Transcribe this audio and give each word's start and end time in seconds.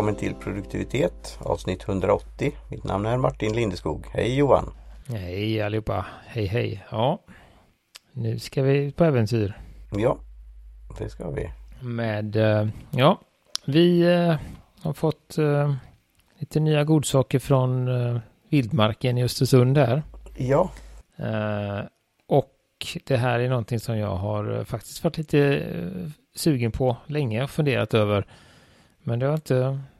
välkommen 0.00 0.20
till 0.20 0.34
produktivitet 0.34 1.38
avsnitt 1.40 1.88
180. 1.88 2.52
Mitt 2.68 2.84
namn 2.84 3.06
är 3.06 3.16
Martin 3.16 3.52
Lindeskog. 3.52 4.06
Hej 4.12 4.36
Johan! 4.36 4.72
Hej 5.08 5.62
allihopa! 5.62 6.06
Hej 6.26 6.46
hej! 6.46 6.84
Ja, 6.90 7.22
nu 8.12 8.38
ska 8.38 8.62
vi 8.62 8.92
på 8.92 9.04
äventyr. 9.04 9.58
Ja, 9.90 10.18
det 10.98 11.08
ska 11.08 11.30
vi. 11.30 11.50
Med, 11.80 12.36
eh, 12.36 12.68
ja, 12.90 13.20
vi 13.64 14.00
eh, 14.00 14.36
har 14.82 14.92
fått 14.92 15.38
eh, 15.38 15.74
lite 16.38 16.60
nya 16.60 16.84
godsaker 16.84 17.38
från 17.38 17.88
vildmarken 18.48 19.18
i 19.18 19.24
Östersund 19.24 19.78
här. 19.78 20.02
Ja. 20.36 20.70
Och 22.26 22.56
det 23.06 23.16
här 23.16 23.40
är 23.40 23.48
någonting 23.48 23.80
som 23.80 23.98
jag 23.98 24.16
har 24.16 24.64
faktiskt 24.64 25.04
varit 25.04 25.18
lite 25.18 25.62
sugen 26.34 26.72
på 26.72 26.96
länge 27.06 27.42
och 27.42 27.50
funderat 27.50 27.94
över. 27.94 28.26
Men 29.02 29.18
det 29.18 29.26
har 29.26 29.34
inte, 29.34 29.54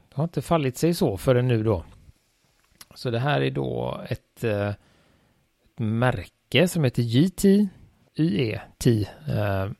det 0.09 0.15
har 0.15 0.25
inte 0.25 0.43
fallit 0.43 0.77
sig 0.77 0.95
så 0.95 1.17
förrän 1.17 1.49
nu 1.49 1.63
då. 1.63 1.85
Så 2.95 3.11
det 3.11 3.19
här 3.19 3.41
är 3.41 3.51
då 3.51 4.01
ett, 4.09 4.45
eh, 4.45 4.69
ett 4.69 5.79
märke 5.79 6.69
som 6.69 6.85
heter 6.85 7.03
JT 7.03 7.71
YE-T. 8.15 9.09
Eh, 9.29 9.71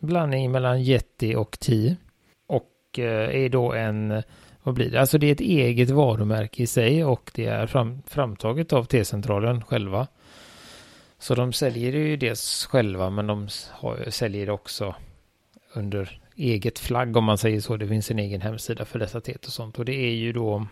blandning 0.00 0.50
mellan 0.50 0.80
Yeti 0.80 1.34
och 1.34 1.58
T. 1.58 1.96
Och 2.46 2.98
eh, 2.98 3.44
är 3.44 3.48
då 3.48 3.72
en, 3.72 4.22
vad 4.62 4.74
blir 4.74 4.90
det? 4.90 5.00
Alltså 5.00 5.18
det 5.18 5.26
är 5.26 5.32
ett 5.32 5.40
eget 5.40 5.90
varumärke 5.90 6.62
i 6.62 6.66
sig 6.66 7.04
och 7.04 7.30
det 7.34 7.46
är 7.46 7.66
fram, 7.66 8.02
framtaget 8.06 8.72
av 8.72 8.84
T-centralen 8.84 9.64
själva. 9.64 10.06
Så 11.18 11.34
de 11.34 11.52
säljer 11.52 11.92
det 11.92 11.98
ju 11.98 12.16
dels 12.16 12.66
själva 12.66 13.10
men 13.10 13.26
de 13.26 13.48
har, 13.70 14.10
säljer 14.10 14.46
det 14.46 14.52
också 14.52 14.94
under 15.78 16.20
eget 16.36 16.78
flagg 16.78 17.16
om 17.16 17.24
man 17.24 17.38
säger 17.38 17.60
så. 17.60 17.76
Det 17.76 17.88
finns 17.88 18.10
en 18.10 18.18
egen 18.18 18.40
hemsida 18.40 18.84
för 18.84 18.98
dessa 18.98 19.20
teet 19.20 19.46
och 19.46 19.52
sånt. 19.52 19.78
Och 19.78 19.84
det 19.84 19.94
är 19.94 20.14
ju 20.14 20.32
då 20.32 20.66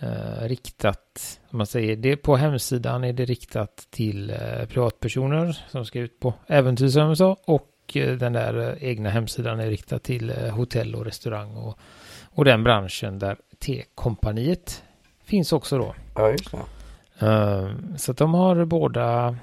eh, 0.00 0.48
riktat, 0.48 1.40
om 1.50 1.58
man 1.58 1.66
säger 1.66 1.96
det 1.96 2.16
på 2.16 2.36
hemsidan 2.36 3.04
är 3.04 3.12
det 3.12 3.24
riktat 3.24 3.86
till 3.90 4.30
eh, 4.30 4.66
privatpersoner 4.68 5.58
som 5.68 5.86
ska 5.86 5.98
ut 6.00 6.20
på 6.20 6.34
äventyr 6.46 6.88
som 6.88 7.02
jag 7.02 7.16
sa 7.16 7.36
och 7.44 7.72
eh, 7.94 8.16
den 8.16 8.32
där 8.32 8.58
eh, 8.58 8.88
egna 8.88 9.10
hemsidan 9.10 9.60
är 9.60 9.70
riktad 9.70 9.98
till 9.98 10.30
eh, 10.30 10.36
hotell 10.36 10.94
och 10.94 11.04
restaurang 11.04 11.56
och, 11.56 11.78
och 12.24 12.44
den 12.44 12.64
branschen 12.64 13.18
där 13.18 13.36
T-kompaniet 13.58 14.82
finns 15.24 15.52
också 15.52 15.78
då. 15.78 15.94
Ja, 16.14 16.30
just 16.30 16.50
det. 16.50 16.58
Så 17.96 18.12
de 18.12 18.34
har 18.34 18.64
båda, 18.64 19.36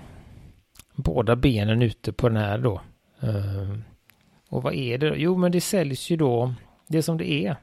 båda 0.96 1.36
benen 1.36 1.82
ute 1.82 2.14
på 2.14 2.30
den 2.30 2.38
här 2.38 2.58
då. 2.58 2.82
Och 4.54 4.64
vad 4.64 4.74
är 4.74 4.98
det? 4.98 5.14
Jo, 5.16 5.38
men 5.38 5.52
det 5.52 5.62
säljs 5.62 6.10
ju 6.10 6.18
då, 6.18 6.54
det 6.88 7.04
som 7.04 7.18
det 7.18 7.32
är. 7.32 7.56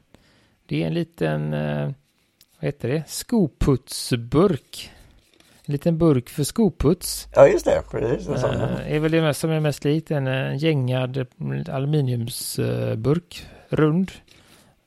Det 0.65 0.83
är 0.83 0.87
en 0.87 0.93
liten, 0.93 1.53
uh, 1.53 1.91
vad 2.59 2.65
heter 2.65 2.89
det, 2.89 3.03
skoputsburk. 3.07 4.91
En 5.65 5.71
liten 5.71 5.97
burk 5.97 6.29
för 6.29 6.43
skoputs. 6.43 7.27
Ja, 7.35 7.47
just 7.47 7.65
det. 7.65 7.83
Precis. 7.91 8.27
Det 8.27 8.95
är 8.95 8.99
väl 8.99 9.11
det 9.11 9.33
som 9.33 9.49
är 9.49 9.59
mest 9.59 9.83
likt. 9.83 10.11
En 10.11 10.57
gängad 10.57 11.25
aluminiumsburk, 11.69 13.45
rund. 13.69 14.11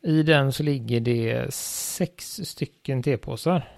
I 0.02 0.22
den 0.22 0.52
så 0.52 0.62
ligger 0.62 1.00
det 1.00 1.54
sex 1.54 2.40
stycken 2.44 3.02
tepåsar. 3.02 3.68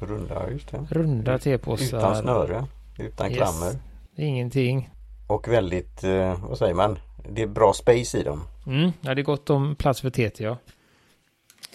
Runda, 0.00 0.50
just 0.50 0.70
det. 0.70 0.86
Runda 0.90 1.38
tepåsar. 1.38 1.98
Utan 1.98 2.16
snöre, 2.16 2.64
utan 2.98 3.28
yes. 3.28 3.36
klammer. 3.36 3.72
Ingenting. 4.16 4.90
Och 5.26 5.48
väldigt, 5.48 6.04
eh, 6.04 6.48
vad 6.48 6.58
säger 6.58 6.74
man, 6.74 6.98
det 7.28 7.42
är 7.42 7.46
bra 7.46 7.72
space 7.72 8.18
i 8.18 8.22
dem. 8.22 8.40
Mm, 8.66 8.92
ja, 9.00 9.14
det 9.14 9.20
är 9.20 9.24
gott 9.24 9.50
om 9.50 9.74
plats 9.74 10.00
för 10.00 10.10
TT, 10.10 10.44
ja. 10.44 10.58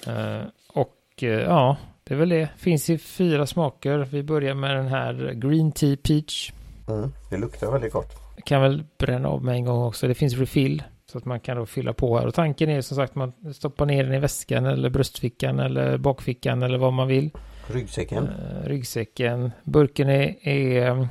Uh, 0.08 0.48
och 0.68 1.24
uh, 1.24 1.30
ja, 1.30 1.78
det 2.04 2.14
är 2.14 2.18
väl 2.18 2.30
det. 2.30 2.50
Finns 2.58 2.90
i 2.90 2.98
fyra 2.98 3.48
smaker. 3.48 3.98
Vi 3.98 4.24
börjar 4.24 4.54
med 4.54 4.76
den 4.76 4.88
här 4.88 5.34
Green 5.34 5.72
Tea 5.72 5.98
Peach. 6.04 6.52
Mm, 6.88 7.14
det 7.30 7.38
luktar 7.38 7.72
väldigt 7.72 7.94
gott. 7.94 8.12
Kan 8.46 8.62
väl 8.62 8.84
bränna 8.98 9.30
av 9.30 9.44
med 9.44 9.56
en 9.56 9.66
gång 9.66 9.84
också. 9.84 10.08
Det 10.08 10.16
finns 10.16 10.34
refill. 10.34 10.84
Så 11.12 11.18
att 11.18 11.26
man 11.26 11.40
kan 11.40 11.58
då 11.58 11.66
fylla 11.66 11.94
på 11.94 12.18
här. 12.18 12.28
Och 12.28 12.34
tanken 12.34 12.70
är 12.70 12.82
som 12.82 12.98
sagt 12.98 13.16
man 13.16 13.34
stoppar 13.54 13.86
ner 13.86 14.04
den 14.04 14.14
i 14.14 14.20
väskan 14.20 14.66
eller 14.66 14.90
bröstfickan 14.90 15.60
eller 15.60 15.98
bakfickan 15.98 16.64
eller 16.64 16.78
vad 16.78 16.94
man 16.94 17.08
vill. 17.08 17.30
Ryggsäcken. 17.68 18.24
Uh, 18.24 18.68
ryggsäcken. 18.68 19.52
Burken 19.64 20.10
är, 20.10 20.48
är 20.48 21.08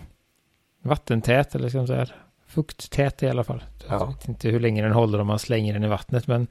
vattentät 0.83 1.55
eller 1.55 1.69
ska 1.69 1.78
man 1.78 1.87
säga 1.87 2.06
fukttät 2.56 3.22
i 3.22 3.28
alla 3.28 3.44
fall. 3.44 3.65
Ja. 3.89 3.94
Jag 3.94 4.06
vet 4.06 4.28
inte 4.28 4.49
hur 4.49 4.61
länge 4.61 4.83
den 4.83 4.93
håller 4.93 5.21
om 5.21 5.27
man 5.27 5.39
slänger 5.39 5.72
den 5.72 5.84
i 5.84 5.89
vattnet 5.89 6.27
men 6.27 6.47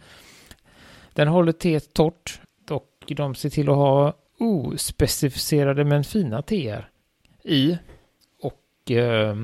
den 1.14 1.28
håller 1.28 1.52
teet 1.52 1.94
torrt 1.94 2.40
och 2.70 3.14
de 3.16 3.36
ser 3.36 3.50
till 3.50 3.70
att 3.70 3.76
ha 3.76 4.14
ospecificerade 4.40 5.86
men 5.86 6.04
fina 6.04 6.42
teer 6.42 6.90
i. 7.44 7.78
Och 8.42 8.92
eh, 8.92 9.36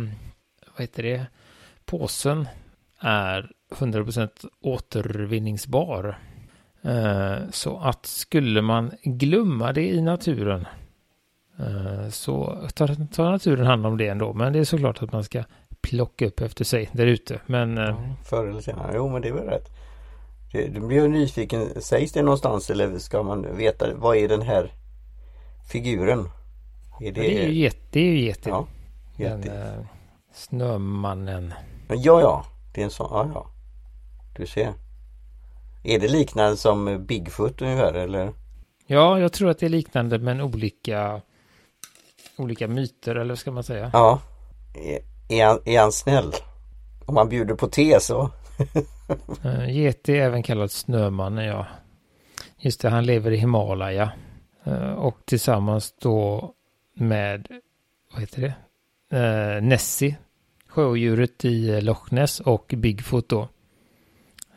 vad 0.73 0.81
heter 0.81 1.03
det? 1.03 1.25
Påsen 1.85 2.47
är 2.99 3.51
100% 3.71 4.29
återvinningsbar. 4.61 6.19
Eh, 6.81 7.37
så 7.51 7.79
att 7.79 8.05
skulle 8.05 8.61
man 8.61 8.91
glömma 9.03 9.73
det 9.73 9.87
i 9.87 10.01
naturen 10.01 10.65
eh, 11.59 12.09
så 12.09 12.67
tar, 12.75 13.07
tar, 13.07 13.31
naturen 13.31 13.65
hand 13.65 13.85
om 13.85 13.97
det 13.97 14.07
ändå. 14.07 14.33
Men 14.33 14.53
det 14.53 14.59
är 14.59 14.63
såklart 14.63 15.03
att 15.03 15.11
man 15.11 15.23
ska 15.23 15.43
plocka 15.81 16.25
upp 16.25 16.41
efter 16.41 16.65
sig 16.65 16.89
där 16.91 17.07
ute. 17.07 17.39
Men... 17.45 17.77
Eh, 17.77 17.83
ja, 17.83 18.15
förr 18.23 18.47
eller 18.47 18.61
senare. 18.61 18.91
Jo 18.95 19.09
men 19.09 19.21
det 19.21 19.27
är 19.27 19.33
väl 19.33 19.47
rätt. 19.47 19.69
Du 20.51 20.79
blir 20.79 21.01
ju 21.01 21.07
nyfiken. 21.07 21.81
Sägs 21.81 22.11
det 22.11 22.21
någonstans 22.21 22.69
eller 22.69 22.99
ska 22.99 23.23
man 23.23 23.57
veta 23.57 23.93
vad 23.95 24.17
är 24.17 24.27
den 24.27 24.41
här 24.41 24.71
figuren? 25.71 26.29
Är 26.99 27.11
det... 27.11 27.23
Ja, 27.23 27.29
det 27.29 27.43
är 27.43 27.47
ju 27.47 27.53
get, 27.53 27.77
det 27.91 27.99
är 27.99 28.11
ju 28.11 28.19
getin. 28.19 28.53
Ja, 28.53 28.67
Den 29.17 29.49
uh, 29.49 29.85
snömannen. 30.33 31.53
Ja, 31.87 32.21
ja. 32.21 32.45
Det 32.73 32.81
är 32.81 32.85
en 32.85 32.91
sån. 32.91 33.07
Ja, 33.11 33.31
ja. 33.33 33.47
Du 34.37 34.45
ser. 34.47 34.73
Är 35.83 35.99
det 35.99 36.07
liknande 36.07 36.57
som 36.57 37.05
Bigfoot 37.05 37.61
ungefär 37.61 37.93
eller? 37.93 38.33
Ja, 38.87 39.19
jag 39.19 39.33
tror 39.33 39.49
att 39.49 39.59
det 39.59 39.65
är 39.65 39.69
liknande 39.69 40.19
men 40.19 40.41
olika 40.41 41.21
olika 42.37 42.67
myter 42.67 43.15
eller 43.15 43.29
vad 43.29 43.39
ska 43.39 43.51
man 43.51 43.63
säga? 43.63 43.89
Ja. 43.93 44.19
Är, 45.31 45.45
han, 45.45 45.59
är 45.65 45.79
han 45.79 45.91
snäll? 45.91 46.31
Om 47.05 47.15
man 47.15 47.29
bjuder 47.29 47.55
på 47.55 47.67
te 47.67 47.99
så? 47.99 48.29
uh, 49.45 49.69
Yeti 49.77 50.17
är 50.17 50.21
även 50.25 50.43
kallad 50.43 50.71
Snömannen, 50.71 51.45
ja. 51.45 51.67
Just 52.57 52.81
det, 52.81 52.89
han 52.89 53.05
lever 53.05 53.31
i 53.31 53.37
Himalaya. 53.37 54.11
Uh, 54.67 54.91
och 54.91 55.17
tillsammans 55.25 55.95
då 56.01 56.51
med, 56.93 57.47
vad 58.11 58.21
heter 58.21 58.41
det? 58.41 58.53
Uh, 59.17 59.63
Nessie, 59.63 60.15
sjödjuret 60.67 61.45
i 61.45 61.81
Loch 61.81 62.11
Ness 62.11 62.39
och 62.39 62.73
Bigfoot 62.77 63.29
då. 63.29 63.49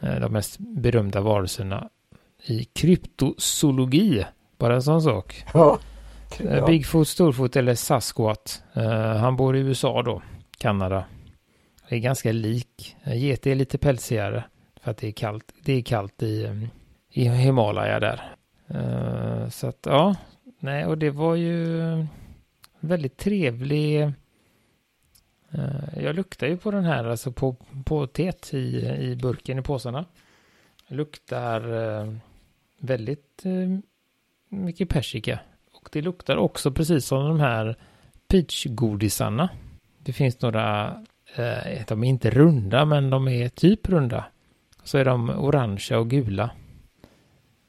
De 0.00 0.32
mest 0.32 0.58
berömda 0.58 1.20
varelserna 1.20 1.88
i 2.46 2.64
kryptozoologi. 2.64 4.24
Bara 4.58 4.74
en 4.74 4.82
sån 4.82 5.02
sak. 5.02 5.44
Ja. 5.54 5.78
Ja. 6.38 6.66
Bigfoot, 6.66 7.08
Storfot 7.08 7.56
eller 7.56 7.74
Sasquatch. 7.74 8.58
han 9.20 9.36
bor 9.36 9.56
i 9.56 9.60
USA 9.60 10.02
då, 10.02 10.22
Kanada. 10.64 11.04
Det 11.88 11.94
är 11.94 11.98
ganska 11.98 12.32
lik. 12.32 12.97
Get 13.06 13.47
är 13.47 13.54
lite 13.54 13.78
pälsigare 13.78 14.44
för 14.80 14.91
att 14.91 14.97
det 14.97 15.08
är 15.08 15.12
kallt. 15.12 15.52
Det 15.64 15.72
är 15.72 15.82
kallt 15.82 16.22
i, 16.22 16.69
i 17.10 17.28
Himalaya 17.28 18.00
där. 18.00 18.36
Uh, 18.75 19.48
så 19.48 19.66
att 19.66 19.78
ja, 19.86 20.16
nej 20.58 20.86
och 20.86 20.98
det 20.98 21.10
var 21.10 21.34
ju 21.34 22.06
väldigt 22.80 23.16
trevlig. 23.16 24.12
Uh, 25.55 26.02
jag 26.02 26.16
luktar 26.16 26.46
ju 26.46 26.56
på 26.56 26.70
den 26.70 26.84
här, 26.84 27.05
alltså 27.05 27.32
på, 27.32 27.56
på 27.84 28.06
teet 28.06 28.55
i, 28.55 28.87
i 28.87 29.16
burken 29.16 29.58
i 29.58 29.62
påsarna. 29.62 30.05
Luktar 30.88 31.72
uh, 31.72 32.16
väldigt 32.78 33.43
mycket 34.49 34.88
persika. 34.88 35.40
Och 35.72 35.88
det 35.93 36.02
luktar 36.02 36.37
också 36.37 36.72
precis 36.72 37.06
som 37.06 37.28
de 37.28 37.40
här 37.40 37.76
peachgodisarna. 38.28 39.49
Det 40.04 40.12
finns 40.12 40.40
några 40.40 40.96
Eh, 41.36 41.82
de 41.86 42.04
är 42.04 42.08
inte 42.08 42.30
runda, 42.30 42.84
men 42.84 43.10
de 43.10 43.28
är 43.28 43.48
typ 43.48 43.88
runda. 43.88 44.24
Så 44.84 44.98
är 44.98 45.04
de 45.04 45.30
orangea 45.30 45.98
och 45.98 46.10
gula. 46.10 46.50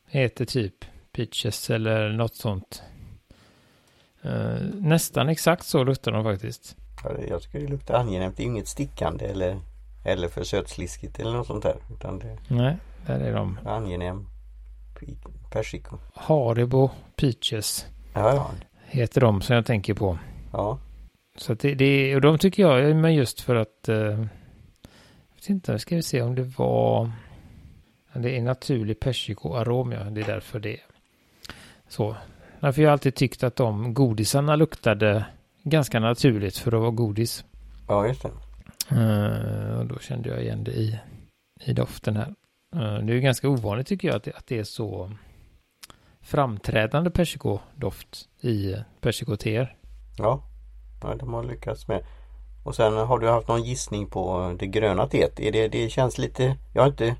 Heter 0.07 0.45
typ 0.45 0.85
peaches 1.11 1.69
eller 1.69 2.09
något 2.09 2.35
sånt. 2.35 2.83
Eh, 4.21 4.61
nästan 4.73 5.29
exakt 5.29 5.65
så 5.65 5.83
luktar 5.83 6.11
de 6.11 6.23
faktiskt. 6.23 6.75
jag 7.29 7.41
tycker 7.41 7.59
det 7.59 7.67
luktar 7.67 7.93
angenämt. 7.93 8.37
Det 8.37 8.43
är 8.43 8.47
inget 8.47 8.67
stickande 8.67 9.25
eller, 9.25 9.59
eller 10.05 10.27
för 10.27 10.43
sötsliskigt 10.43 11.19
eller 11.19 11.31
något 11.31 11.47
sånt 11.47 11.63
där. 11.63 11.77
Utan 11.91 12.19
det 12.19 12.37
Nej, 12.47 12.77
där 13.05 13.19
är 13.19 13.33
de. 13.33 13.59
Angenäm 13.65 14.27
persiko. 15.51 15.97
Haribo 16.13 16.89
Peaches. 17.15 17.85
Ja, 18.13 18.35
ja. 18.35 18.51
Heter 18.85 19.21
de 19.21 19.41
som 19.41 19.55
jag 19.55 19.65
tänker 19.65 19.93
på. 19.93 20.17
Ja. 20.51 20.79
Så 21.35 21.53
det, 21.53 21.75
det, 21.75 22.15
och 22.15 22.21
de 22.21 22.37
tycker 22.37 22.63
jag, 22.63 22.95
men 22.95 23.15
just 23.15 23.41
för 23.41 23.55
att, 23.55 23.89
eh, 23.89 23.95
jag 23.95 25.35
vet 25.35 25.49
inte, 25.49 25.79
ska 25.79 25.95
vi 25.95 26.01
se 26.01 26.21
om 26.21 26.35
det 26.35 26.43
var, 26.43 27.11
Det 28.13 28.37
är 28.37 28.41
naturlig 28.41 28.99
persikoarom, 28.99 29.91
ja. 29.91 30.03
Det 30.03 30.21
är 30.21 30.25
därför 30.25 30.59
det 30.59 30.73
är 30.73 30.83
så. 31.87 32.15
Därför 32.59 32.81
jag 32.81 32.89
har 32.89 32.91
alltid 32.91 33.15
tyckt 33.15 33.43
att 33.43 33.55
de 33.55 33.93
godisarna 33.93 34.55
luktade 34.55 35.25
ganska 35.63 35.99
naturligt 35.99 36.57
för 36.57 36.71
att 36.71 36.81
vara 36.81 36.91
godis. 36.91 37.45
Ja, 37.87 38.07
just 38.07 38.21
det. 38.23 38.31
Uh, 38.91 39.79
och 39.79 39.85
då 39.85 39.99
kände 39.99 40.29
jag 40.29 40.41
igen 40.41 40.63
det 40.63 40.71
i, 40.71 40.99
i 41.65 41.73
doften 41.73 42.15
här. 42.15 42.33
Uh, 42.75 43.05
det 43.05 43.13
är 43.13 43.19
ganska 43.19 43.49
ovanligt 43.49 43.87
tycker 43.87 44.07
jag 44.07 44.15
att 44.17 44.23
det, 44.23 44.33
att 44.33 44.47
det 44.47 44.59
är 44.59 44.63
så 44.63 45.11
framträdande 46.21 47.09
persikodoft 47.09 48.29
i 48.41 48.75
persikoteer. 49.01 49.75
Ja. 50.17 50.43
Ja, 51.01 51.15
de 51.15 51.33
har 51.33 51.43
lyckats 51.43 51.87
med. 51.87 52.05
Och 52.63 52.75
sen 52.75 52.93
har 52.93 53.19
du 53.19 53.29
haft 53.29 53.47
någon 53.47 53.63
gissning 53.63 54.07
på 54.07 54.55
det 54.59 54.67
gröna 54.67 55.07
teet. 55.07 55.39
Är 55.39 55.51
det, 55.51 55.67
det 55.67 55.89
känns 55.89 56.17
lite, 56.17 56.57
jag 56.73 56.81
har 56.81 56.89
inte 56.89 57.15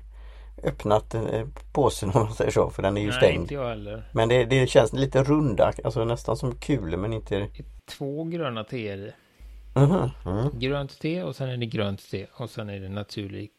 öppnat 0.62 1.14
eh, 1.14 1.46
påsen 1.72 2.10
om 2.14 2.24
man 2.24 2.34
säger 2.34 2.50
så 2.50 2.70
för 2.70 2.82
den 2.82 2.96
är 2.96 3.00
ju 3.00 3.06
Nej, 3.06 3.16
stängd. 3.16 3.42
inte 3.42 3.54
jag 3.54 3.68
heller. 3.68 4.08
Men 4.12 4.28
det, 4.28 4.44
det 4.44 4.66
känns 4.66 4.92
lite 4.92 5.22
runda, 5.22 5.72
alltså 5.84 6.04
nästan 6.04 6.36
som 6.36 6.54
kulor 6.54 6.96
men 6.96 7.12
inte... 7.12 7.38
Det 7.38 7.44
är 7.44 7.64
två 7.86 8.24
gröna 8.24 8.64
teer 8.64 8.98
i. 8.98 9.12
Mhm, 9.78 10.10
mm. 10.26 10.58
Grönt 10.58 10.98
te 10.98 11.22
och 11.22 11.36
sen 11.36 11.48
är 11.48 11.56
det 11.56 11.66
grönt 11.66 12.10
te 12.10 12.26
och 12.32 12.50
sen 12.50 12.68
är 12.68 12.80
det 12.80 12.88
naturlig 12.88 13.50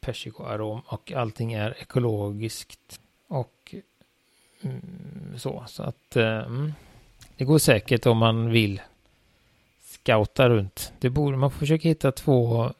persikoarom 0.00 0.80
och 0.86 1.12
allting 1.12 1.52
är 1.52 1.76
ekologiskt 1.80 3.00
och 3.28 3.74
mm, 4.62 5.38
så. 5.38 5.64
Så 5.66 5.82
att 5.82 6.16
eh, 6.16 6.38
mm, 6.38 6.72
det 7.36 7.44
går 7.44 7.58
säkert 7.58 8.06
om 8.06 8.18
man 8.18 8.50
vill 8.50 8.80
scouta 10.02 10.48
runt. 10.48 10.92
Det 11.00 11.10
borde 11.10 11.36
man 11.36 11.50
försöka 11.50 11.88
hitta 11.88 12.12
två 12.12 12.70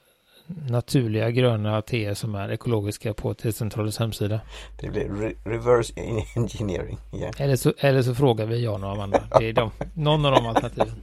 naturliga 0.47 1.31
gröna 1.31 1.83
teer 1.83 2.15
som 2.15 2.35
är 2.35 2.53
ekologiska 2.53 3.15
på 3.15 3.35
T-centralens 3.35 3.99
hemsida. 3.99 4.41
Det 4.81 4.89
blir 4.89 5.09
re 5.09 5.35
reverse 5.45 5.93
engineering 6.37 6.99
igen. 7.13 7.33
Eller 7.39 7.57
så, 7.57 7.73
eller 7.79 8.03
så 8.03 8.15
frågar 8.15 8.47
vi 8.47 8.65
Jan 8.65 8.85
och 8.85 8.91
Amanda. 8.91 9.23
Det 9.39 9.49
är 9.49 9.53
de, 9.53 9.71
någon 9.95 10.25
av 10.27 10.33
de 10.33 10.47
alternativen. 10.47 11.03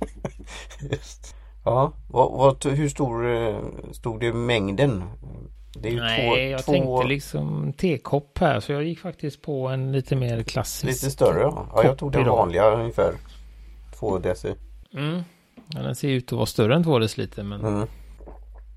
Just. 0.91 1.35
Ja, 1.65 1.93
vad, 2.09 2.31
vad, 2.31 2.65
hur 2.65 2.89
stor 2.89 3.31
eh, 3.31 3.59
stod 3.91 4.19
det 4.19 4.33
mängden? 4.33 5.03
Det 5.73 5.95
Nej, 5.95 6.29
två, 6.29 6.37
jag 6.37 6.65
två, 6.65 6.71
tänkte 6.71 7.07
liksom 7.07 7.73
tekopp 7.73 8.37
här 8.37 8.59
så 8.59 8.71
jag 8.71 8.83
gick 8.83 8.99
faktiskt 8.99 9.41
på 9.41 9.67
en 9.67 9.91
lite 9.91 10.15
mer 10.15 10.43
klassisk. 10.43 11.03
lite 11.03 11.11
större. 11.11 11.41
Ja, 11.41 11.67
ja 11.75 11.83
jag 11.83 11.97
tog 11.97 12.11
den 12.11 12.25
vanliga 12.25 12.71
ungefär 12.71 13.13
två 13.99 14.19
deci. 14.19 14.55
Mm. 14.93 15.23
Ja, 15.73 15.81
den 15.81 15.95
ser 15.95 16.09
ut 16.09 16.25
att 16.31 16.31
vara 16.37 16.45
större 16.45 16.75
än 16.75 16.83
två 16.83 16.99
deciliter 16.99 17.43
men 17.43 17.65
Mm. 17.65 17.87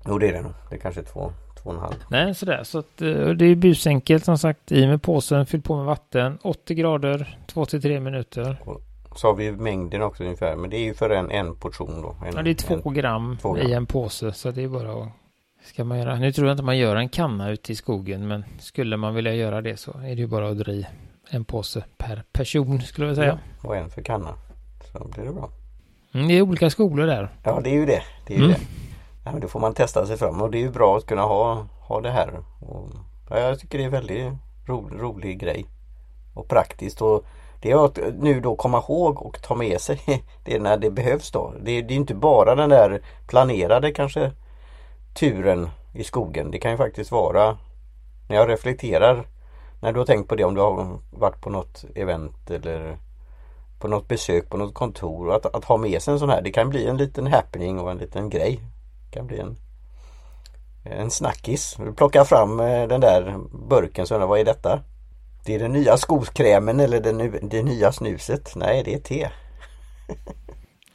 Jo 0.07 0.17
det 0.17 0.27
är 0.29 0.33
det 0.33 0.41
nog. 0.41 0.53
Det 0.69 0.75
är 0.75 0.79
kanske 0.79 1.03
två, 1.03 1.31
två 1.63 1.69
och 1.69 1.75
en 1.75 1.81
halv. 1.81 1.93
nej 2.09 2.35
sådär 2.35 2.63
så 2.63 2.79
att 2.79 3.01
eh, 3.01 3.27
det 3.29 3.45
är 3.45 3.55
busenkelt 3.55 4.25
som 4.25 4.37
sagt 4.37 4.71
i 4.71 4.87
med 4.87 5.01
påsen, 5.01 5.45
fyll 5.45 5.61
på 5.61 5.75
med 5.75 5.85
vatten 5.85 6.37
80 6.41 6.73
grader 6.75 7.37
2 7.47 7.65
till 7.65 7.81
3 7.81 7.99
minuter. 7.99 8.57
Så 9.15 9.27
har 9.27 9.35
vi 9.35 9.51
mängden 9.51 10.01
också 10.01 10.23
ungefär. 10.23 10.55
Men 10.55 10.69
det 10.69 10.77
är 10.77 10.83
ju 10.83 10.93
för 10.93 11.09
en, 11.09 11.31
en 11.31 11.55
portion 11.55 12.01
då. 12.01 12.15
En, 12.27 12.35
Ja, 12.35 12.41
det 12.41 12.49
är 12.49 12.53
två 12.53 12.89
en, 12.89 12.93
gram 12.93 13.37
två 13.41 13.53
gram. 13.53 13.67
i 13.67 13.73
en 13.73 13.85
påse 13.85 14.33
så 14.33 14.51
det 14.51 14.63
är 14.63 14.67
bara 14.67 15.03
att 15.03 15.09
ska 15.63 15.83
man 15.83 15.99
göra. 15.99 16.15
Nu 16.15 16.31
tror 16.31 16.47
jag 16.47 16.53
inte 16.53 16.63
man 16.63 16.77
gör 16.77 16.95
en 16.95 17.09
kanna 17.09 17.51
ute 17.51 17.71
i 17.71 17.75
skogen 17.75 18.27
men 18.27 18.45
skulle 18.59 18.97
man 18.97 19.15
vilja 19.15 19.33
göra 19.33 19.61
det 19.61 19.77
så 19.77 19.91
är 19.91 20.01
det 20.15 20.21
ju 20.21 20.27
bara 20.27 20.49
att 20.49 20.57
dra 20.59 20.71
i 20.71 20.87
en 21.29 21.45
påse 21.45 21.83
per 21.97 22.23
person 22.31 22.81
skulle 22.81 23.07
jag 23.07 23.15
säga. 23.15 23.39
ja, 23.61 23.67
och 23.67 23.75
en 23.77 23.89
för 23.89 24.01
kanna. 24.01 24.33
Så 24.91 25.07
blir 25.15 25.25
det 25.25 25.31
bra. 25.33 25.49
Mm, 26.13 26.27
det 26.27 26.33
är 26.37 26.41
olika 26.41 26.69
skolor 26.69 27.07
där. 27.07 27.29
Ja 27.43 27.59
det 27.63 27.69
är 27.69 27.73
ju 27.73 27.85
det. 27.85 28.03
Det 28.27 28.33
är 28.33 28.37
ju 28.37 28.43
Mm. 28.45 28.55
det. 28.55 28.65
Ja, 29.25 29.31
men 29.31 29.41
då 29.41 29.47
får 29.47 29.59
man 29.59 29.73
testa 29.73 30.05
sig 30.05 30.17
fram 30.17 30.41
och 30.41 30.51
det 30.51 30.57
är 30.57 30.61
ju 30.61 30.71
bra 30.71 30.97
att 30.97 31.05
kunna 31.05 31.21
ha, 31.21 31.65
ha 31.79 32.01
det 32.01 32.11
här. 32.11 32.43
Och, 32.59 32.89
ja, 33.29 33.39
jag 33.39 33.59
tycker 33.59 33.77
det 33.77 33.83
är 33.83 33.85
en 33.85 33.91
väldigt 33.91 34.33
ro, 34.65 34.89
rolig 34.99 35.39
grej. 35.39 35.65
Och 36.33 36.47
praktiskt. 36.47 37.01
Och 37.01 37.25
det 37.61 37.71
är 37.71 37.85
att 37.85 37.99
nu 38.19 38.39
då 38.41 38.55
komma 38.55 38.77
ihåg 38.77 39.21
och 39.21 39.41
ta 39.41 39.55
med 39.55 39.81
sig 39.81 39.99
det 40.43 40.59
när 40.59 40.77
det 40.77 40.91
behövs 40.91 41.31
då. 41.31 41.53
Det, 41.61 41.81
det 41.81 41.93
är 41.93 41.95
inte 41.95 42.15
bara 42.15 42.55
den 42.55 42.69
där 42.69 43.01
planerade 43.27 43.91
kanske 43.91 44.31
turen 45.13 45.69
i 45.93 46.03
skogen. 46.03 46.51
Det 46.51 46.59
kan 46.59 46.71
ju 46.71 46.77
faktiskt 46.77 47.11
vara 47.11 47.57
när 48.29 48.35
jag 48.35 48.49
reflekterar 48.49 49.27
när 49.81 49.91
du 49.93 49.99
har 49.99 50.05
tänkt 50.05 50.29
på 50.29 50.35
det 50.35 50.43
om 50.43 50.55
du 50.55 50.61
har 50.61 50.99
varit 51.11 51.41
på 51.41 51.49
något 51.49 51.85
event 51.95 52.51
eller 52.51 52.97
på 53.83 53.89
något 53.89 54.07
besök 54.07 54.49
på 54.49 54.57
något 54.57 54.73
kontor. 54.73 55.35
Att, 55.35 55.55
att 55.55 55.65
ha 55.65 55.77
med 55.77 56.01
sig 56.01 56.11
en 56.11 56.19
sån 56.19 56.29
här. 56.29 56.41
Det 56.41 56.51
kan 56.51 56.69
bli 56.69 56.87
en 56.87 56.97
liten 56.97 57.27
happening 57.27 57.79
och 57.79 57.91
en 57.91 57.97
liten 57.97 58.29
grej. 58.29 58.59
Det 59.05 59.17
kan 59.17 59.27
bli 59.27 59.39
en 59.39 59.55
en 60.83 61.11
snackis. 61.11 61.75
Du 61.79 61.93
plockar 61.93 62.23
fram 62.23 62.59
eh, 62.59 62.87
den 62.87 63.01
där 63.01 63.37
burken 63.69 64.07
så 64.07 64.13
undrar 64.13 64.27
vad 64.27 64.39
är 64.39 64.45
detta? 64.45 64.79
Det 65.45 65.55
är 65.55 65.59
den 65.59 65.71
nya 65.71 65.97
skokrämen 65.97 66.79
eller 66.79 67.01
det, 67.01 67.13
nu, 67.13 67.39
det 67.41 67.63
nya 67.63 67.91
snuset? 67.91 68.55
Nej, 68.55 68.83
det 68.85 68.93
är 68.93 68.99
te. 68.99 69.29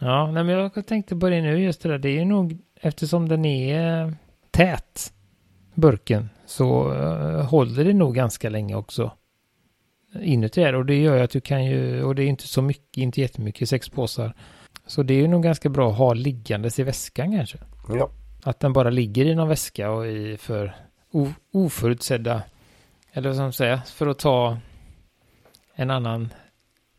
Ja, 0.00 0.30
nej, 0.30 0.44
men 0.44 0.54
jag 0.54 0.86
tänkte 0.86 1.16
på 1.16 1.28
det 1.28 1.40
nu 1.40 1.58
just 1.58 1.82
det 1.82 1.88
där. 1.88 1.98
Det 1.98 2.18
är 2.18 2.24
nog 2.24 2.58
eftersom 2.80 3.28
den 3.28 3.44
är 3.44 4.14
tät 4.50 5.12
burken 5.74 6.28
så 6.46 6.94
eh, 6.94 7.46
håller 7.46 7.84
det 7.84 7.92
nog 7.92 8.14
ganska 8.14 8.48
länge 8.48 8.74
också 8.74 9.12
inuti 10.20 10.60
där 10.60 10.74
och 10.74 10.86
det 10.86 10.94
gör 11.02 11.16
ju 11.16 11.22
att 11.22 11.30
du 11.30 11.40
kan 11.40 11.64
ju 11.64 12.02
och 12.04 12.14
det 12.14 12.22
är 12.22 12.26
inte 12.26 12.48
så 12.48 12.62
mycket, 12.62 12.96
inte 12.96 13.20
jättemycket 13.20 13.68
sex 13.68 13.88
påsar. 13.88 14.34
Så 14.86 15.02
det 15.02 15.14
är 15.14 15.18
ju 15.18 15.28
nog 15.28 15.42
ganska 15.42 15.68
bra 15.68 15.90
att 15.90 15.98
ha 15.98 16.14
liggandes 16.14 16.78
i 16.78 16.82
väskan 16.82 17.32
kanske. 17.36 17.58
Ja, 17.88 18.10
Att 18.42 18.60
den 18.60 18.72
bara 18.72 18.90
ligger 18.90 19.24
i 19.26 19.34
någon 19.34 19.48
väska 19.48 19.90
och 19.90 20.06
i 20.06 20.36
för 20.36 20.74
oförutsedda 21.52 22.42
eller 23.12 23.28
vad 23.28 23.36
ska 23.36 23.42
man 23.42 23.52
säga 23.52 23.82
för 23.86 24.06
att 24.06 24.18
ta 24.18 24.58
en 25.74 25.90
annan 25.90 26.28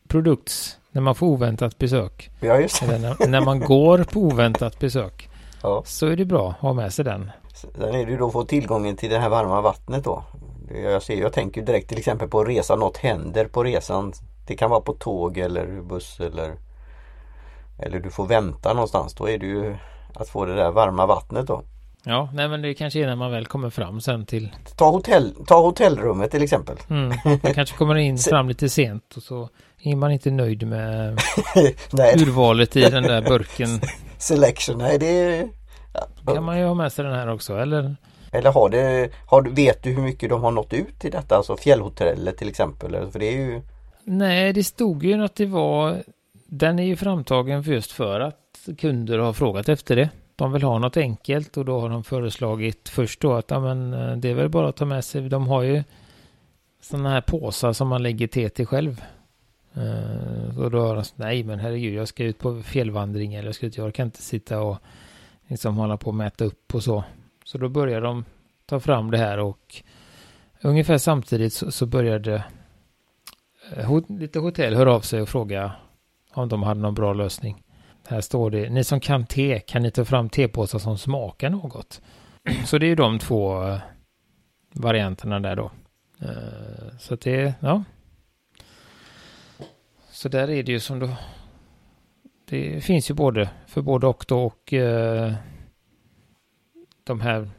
produkt 0.08 0.78
när 0.92 1.02
man 1.02 1.16
får 1.16 1.28
oväntat 1.28 1.78
besök. 1.78 2.30
ja 2.40 2.60
just 2.60 2.88
det. 2.88 3.00
När, 3.00 3.28
när 3.28 3.42
man 3.42 3.60
går 3.60 4.04
på 4.04 4.20
oväntat 4.20 4.80
besök 4.80 5.30
Ja. 5.64 5.84
så 5.86 6.08
är 6.08 6.16
det 6.18 6.26
bra 6.26 6.50
att 6.50 6.56
ha 6.58 6.74
med 6.74 6.94
sig 6.94 7.06
den. 7.06 7.32
Sen 7.54 7.96
är 7.96 8.06
det 8.06 8.12
ju 8.12 8.18
då 8.18 8.28
att 8.28 8.34
få 8.34 8.44
tillgången 8.44 8.96
till 8.98 9.10
det 9.10 9.20
här 9.20 9.30
varma 9.30 9.62
vattnet 9.62 10.04
då. 10.04 10.24
Jag, 10.76 11.04
ser, 11.04 11.16
jag 11.22 11.34
tänker 11.34 11.62
direkt 11.62 11.90
till 11.90 11.98
exempel 11.98 12.28
på 12.28 12.44
resa. 12.44 12.76
Något 12.76 12.98
händer 12.98 13.46
på 13.46 13.64
resan. 13.64 14.14
Det 14.48 14.56
kan 14.56 14.70
vara 14.70 14.82
på 14.82 14.94
tåg 14.94 15.38
eller 15.38 15.82
buss 15.82 16.20
eller 16.20 16.54
eller 17.82 18.00
du 18.00 18.10
får 18.10 18.26
vänta 18.26 18.74
någonstans. 18.74 19.14
Då 19.14 19.30
är 19.30 19.38
det 19.38 19.46
ju 19.46 19.76
att 20.16 20.30
få 20.30 20.46
det 20.46 20.56
där 20.56 20.72
varma 20.72 21.06
vattnet 21.06 21.48
då. 21.48 21.64
Ja, 22.04 22.30
nej 22.34 22.48
men 22.50 22.62
det 22.62 22.74
kanske 22.74 23.00
är 23.00 23.08
när 23.08 23.16
man 23.16 23.32
väl 23.32 23.46
kommer 23.46 23.70
fram 23.70 24.02
sen 24.02 24.26
till 24.26 24.56
Ta, 24.78 24.90
hotell, 24.90 25.36
ta 25.48 25.62
hotellrummet 25.62 26.32
till 26.32 26.44
exempel. 26.44 26.78
mm, 26.90 27.18
Man 27.44 27.54
kanske 27.54 27.78
kommer 27.78 27.96
in 27.96 28.18
fram 28.30 28.48
lite 28.48 28.70
sent 28.70 29.14
och 29.18 29.24
så 29.24 29.50
är 29.84 29.96
man 29.96 30.12
inte 30.12 30.32
nöjd 30.32 30.68
med 30.68 31.14
urvalet 32.16 32.76
i 32.76 32.82
den 32.82 33.04
där 33.04 33.22
burken. 33.22 33.70
selection. 34.18 34.78
Nej, 34.78 34.98
det 35.00 35.06
är... 35.08 35.50
Ja. 36.26 36.34
Kan 36.34 36.44
man 36.44 36.60
ju 36.60 36.66
ha 36.66 36.74
med 36.74 36.92
sig 36.94 37.06
den 37.06 37.14
här 37.14 37.30
också 37.30 37.58
eller? 37.58 37.96
Eller 38.32 38.52
har 38.52 38.70
det, 38.70 39.10
har, 39.26 39.42
vet 39.42 39.84
du 39.84 39.90
hur 39.90 40.02
mycket 40.02 40.30
de 40.30 40.44
har 40.44 40.52
nått 40.52 40.74
ut 40.74 41.06
i 41.06 41.10
detta? 41.10 41.36
Alltså 41.36 41.58
fjällhotellet 41.58 42.38
till 42.38 42.50
exempel. 42.50 43.12
För 43.12 43.20
det 43.20 43.26
är 43.26 43.38
ju... 43.38 43.62
Nej, 44.04 44.54
det 44.54 44.64
stod 44.64 45.04
ju 45.04 45.24
att 45.24 45.36
det 45.36 45.46
var 45.46 46.04
Den 46.46 46.80
är 46.80 46.84
ju 46.84 46.96
framtagen 46.96 47.64
för 47.64 47.72
just 47.72 47.92
för 47.92 48.20
att 48.20 48.70
kunder 48.78 49.18
har 49.18 49.34
frågat 49.34 49.70
efter 49.70 49.96
det. 49.96 50.10
De 50.36 50.52
vill 50.52 50.64
ha 50.64 50.80
något 50.80 50.98
enkelt 50.98 51.58
och 51.58 51.66
då 51.66 51.80
har 51.80 51.90
de 51.90 52.04
föreslagit 52.04 52.90
först 52.90 53.22
då 53.22 53.34
att 53.34 53.52
ja, 53.52 53.60
men, 53.60 53.94
eh, 53.94 54.18
det 54.18 54.30
är 54.30 54.34
väl 54.34 54.50
bara 54.50 54.70
att 54.70 54.76
ta 54.76 54.86
med 54.86 55.06
sig. 55.06 55.22
De 55.22 55.48
har 55.48 55.62
ju 55.62 55.84
sådana 56.82 57.10
här 57.10 57.22
påsar 57.22 57.74
som 57.74 57.88
man 57.88 58.04
lägger 58.04 58.28
te 58.28 58.50
till 58.50 58.66
själv. 58.66 59.02
Uh, 59.78 60.60
och 60.60 60.72
då 60.72 60.80
har 60.80 60.96
de 60.96 61.04
sagt, 61.04 61.18
nej 61.18 61.44
men 61.44 61.60
herregud 61.60 61.94
jag 61.94 62.08
ska 62.08 62.24
ut 62.24 62.40
på 62.40 62.62
fjällvandring 62.62 63.34
eller 63.34 63.48
jag, 63.48 63.56
ska 63.56 63.66
ut, 63.66 63.78
jag 63.78 63.94
kan 63.94 64.06
inte 64.08 64.22
sitta 64.22 64.62
och 64.62 64.78
liksom 65.48 65.78
hålla 65.78 65.98
på 65.98 66.08
och 66.08 66.16
mäta 66.16 66.46
upp 66.46 66.76
och 66.76 66.84
så. 66.84 67.04
Så 67.50 67.58
då 67.58 67.70
började 67.70 68.06
de 68.06 68.26
ta 68.66 68.80
fram 68.80 69.12
det 69.12 69.18
här 69.18 69.38
och 69.38 69.82
ungefär 70.62 70.98
samtidigt 70.98 71.54
så, 71.54 71.72
så 71.72 71.86
började 71.86 72.44
eh, 73.76 73.86
hot, 73.86 74.10
lite 74.10 74.40
hotell 74.40 74.76
höra 74.76 74.94
av 74.94 75.02
sig 75.02 75.22
och 75.22 75.30
fråga 75.30 75.72
om 76.34 76.50
de 76.50 76.64
hade 76.64 76.82
någon 76.82 76.94
bra 76.94 77.14
lösning. 77.14 77.64
Här 78.08 78.22
står 78.22 78.52
det, 78.52 78.70
ni 78.70 78.84
som 78.84 79.00
kan 79.00 79.26
te, 79.26 79.60
kan 79.60 79.82
ni 79.82 79.92
ta 79.92 80.06
fram 80.06 80.30
tepåsar 80.30 80.80
som 80.80 80.98
smakar 80.98 81.50
något? 81.50 82.02
Så 82.66 82.78
det 82.78 82.86
är 82.86 82.90
ju 82.90 82.96
de 82.96 83.20
två 83.20 83.68
eh, 83.68 83.80
varianterna 84.74 85.40
där 85.40 85.56
då. 85.56 85.72
Eh, 86.22 86.98
så 87.00 87.14
att 87.14 87.22
det, 87.22 87.54
ja. 87.60 87.84
Så 90.10 90.30
där 90.30 90.50
är 90.50 90.64
det 90.64 90.72
ju 90.72 90.80
som 90.80 91.00
då. 91.00 91.10
Det 92.46 92.84
finns 92.84 93.10
ju 93.10 93.14
både 93.14 93.50
för 93.68 93.82
både 93.82 94.08
och 94.08 94.26
då 94.28 94.44
och 94.44 94.74
de 97.10 97.22
här, 97.22 97.50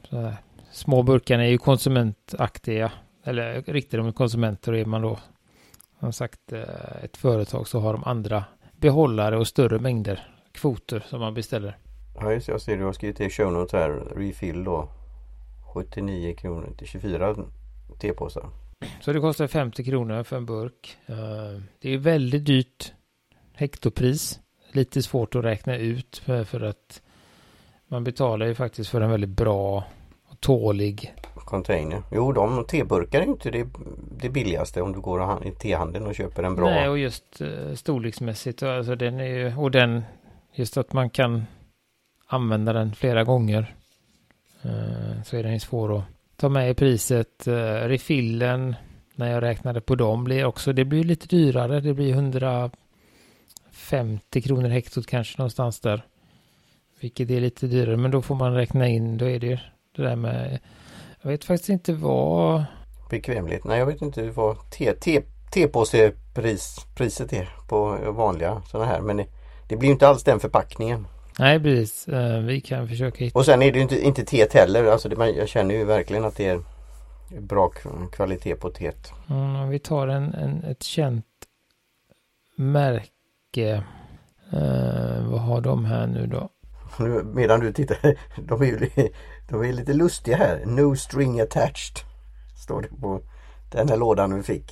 små 0.70 1.02
burkarna 1.02 1.44
är 1.44 1.48
ju 1.48 1.58
konsumentaktiga. 1.58 2.92
Eller 3.24 3.62
riktade 3.62 4.02
mot 4.02 4.14
konsumenter 4.14 4.72
är 4.72 4.84
man 4.84 5.02
då 5.02 5.18
som 6.00 6.12
sagt 6.12 6.52
eh, 6.52 7.04
ett 7.04 7.16
företag 7.16 7.68
så 7.68 7.80
har 7.80 7.92
de 7.92 8.04
andra 8.04 8.44
behållare 8.76 9.38
och 9.38 9.46
större 9.46 9.78
mängder 9.78 10.28
kvoter 10.52 11.04
som 11.06 11.20
man 11.20 11.34
beställer. 11.34 11.76
Ja 12.16 12.32
just 12.32 12.48
jag 12.48 12.60
ser 12.60 12.76
du 12.76 12.84
har 12.84 12.92
skrivit 12.92 13.20
i 13.20 13.30
show 13.30 13.52
notes 13.52 13.72
här. 13.72 13.90
Refill 14.16 14.64
då. 14.64 14.88
79 15.74 16.34
kronor 16.34 16.74
till 16.78 16.86
24 16.86 17.36
tepåsar. 18.00 18.50
Så 19.00 19.12
det 19.12 19.20
kostar 19.20 19.46
50 19.46 19.84
kronor 19.84 20.22
för 20.22 20.36
en 20.36 20.46
burk. 20.46 20.96
Eh, 21.06 21.62
det 21.80 21.94
är 21.94 21.98
väldigt 21.98 22.44
dyrt 22.44 22.92
hektopris. 23.52 24.40
Lite 24.72 25.02
svårt 25.02 25.34
att 25.34 25.44
räkna 25.44 25.76
ut 25.76 26.22
för 26.24 26.60
att 26.60 27.02
man 27.90 28.04
betalar 28.04 28.46
ju 28.46 28.54
faktiskt 28.54 28.90
för 28.90 29.00
en 29.00 29.10
väldigt 29.10 29.30
bra 29.30 29.84
och 30.28 30.40
tålig 30.40 31.14
Container. 31.50 32.02
Jo, 32.12 32.32
de 32.32 32.64
teburkar 32.64 33.20
är 33.20 33.24
inte 33.24 33.50
det, 33.50 33.68
det 34.20 34.28
billigaste 34.28 34.82
om 34.82 34.92
du 34.92 35.00
går 35.00 35.46
i 35.46 35.50
tehandeln 35.50 36.06
och 36.06 36.14
köper 36.14 36.42
en 36.42 36.56
bra. 36.56 36.70
Nej, 36.70 36.88
och 36.88 36.98
just 36.98 37.42
uh, 37.42 37.74
storleksmässigt. 37.74 38.62
Alltså 38.62 38.94
den 38.94 39.20
är 39.20 39.24
ju, 39.24 39.56
och 39.56 39.70
den, 39.70 40.02
just 40.54 40.76
att 40.76 40.92
man 40.92 41.10
kan 41.10 41.44
använda 42.26 42.72
den 42.72 42.94
flera 42.94 43.24
gånger. 43.24 43.74
Uh, 44.64 45.22
så 45.24 45.36
är 45.36 45.42
den 45.42 45.52
ju 45.52 45.58
svår 45.58 45.98
att 45.98 46.04
ta 46.36 46.48
med 46.48 46.70
i 46.70 46.74
priset. 46.74 47.48
Uh, 47.48 47.54
refillen, 47.88 48.74
när 49.14 49.32
jag 49.32 49.42
räknade 49.42 49.80
på 49.80 49.94
dem, 49.94 50.24
blir 50.24 50.44
också, 50.44 50.72
det 50.72 50.84
blir 50.84 51.04
lite 51.04 51.26
dyrare. 51.26 51.80
Det 51.80 51.94
blir 51.94 52.12
150 52.12 54.42
kronor 54.42 54.68
hektot 54.68 55.06
kanske 55.06 55.38
någonstans 55.38 55.80
där. 55.80 56.02
Vilket 57.00 57.30
är 57.30 57.40
lite 57.40 57.66
dyrare, 57.66 57.96
men 57.96 58.10
då 58.10 58.22
får 58.22 58.34
man 58.34 58.54
räkna 58.54 58.88
in, 58.88 59.18
då 59.18 59.28
är 59.28 59.38
det 59.38 59.60
det 59.96 60.02
där 60.02 60.16
med 60.16 60.60
jag 61.22 61.30
vet 61.30 61.44
faktiskt 61.44 61.68
inte 61.68 61.92
vad... 61.92 62.64
Bekvämlighet? 63.10 63.64
Nej, 63.64 63.78
jag 63.78 63.86
vet 63.86 64.02
inte 64.02 64.30
vad 64.30 64.56
tepåsepriset 65.50 67.32
är 67.32 67.48
på 67.68 67.98
vanliga 68.12 68.62
sådana 68.66 68.90
här. 68.90 69.00
Men 69.00 69.16
det, 69.16 69.26
det 69.68 69.76
blir 69.76 69.90
inte 69.90 70.08
alls 70.08 70.24
den 70.24 70.40
förpackningen. 70.40 71.06
Nej, 71.38 71.60
precis. 71.60 72.08
Uh, 72.08 72.38
vi 72.38 72.60
kan 72.60 72.88
försöka 72.88 73.24
hitta. 73.24 73.38
Och 73.38 73.44
sen 73.44 73.62
är 73.62 73.72
det 73.72 73.78
ju 73.78 73.82
inte, 73.82 74.06
inte 74.06 74.24
teet 74.24 74.54
heller. 74.54 74.84
Alltså 74.84 75.08
det, 75.08 75.30
jag 75.30 75.48
känner 75.48 75.74
ju 75.74 75.84
verkligen 75.84 76.24
att 76.24 76.36
det 76.36 76.46
är 76.46 76.60
bra 77.40 77.70
kvalitet 78.12 78.54
på 78.54 78.70
teet. 78.70 79.12
Mm, 79.30 79.68
vi 79.68 79.78
tar 79.78 80.08
en, 80.08 80.34
en, 80.34 80.64
ett 80.64 80.82
känt 80.82 81.26
märke. 82.56 83.84
Uh, 84.54 85.30
vad 85.30 85.40
har 85.40 85.60
de 85.60 85.84
här 85.84 86.06
nu 86.06 86.26
då? 86.26 86.48
Medan 87.24 87.60
du 87.60 87.72
tittar, 87.72 87.96
de 88.36 88.62
är 88.62 88.66
ju 88.66 88.90
de 89.48 89.64
är 89.64 89.72
lite 89.72 89.92
lustiga 89.92 90.36
här. 90.36 90.62
No 90.66 90.96
string 90.96 91.40
attached. 91.40 92.04
Står 92.56 92.82
det 92.82 92.88
på 92.88 93.20
den 93.70 93.88
här 93.88 93.96
lådan 93.96 94.34
vi 94.34 94.42
fick. 94.42 94.70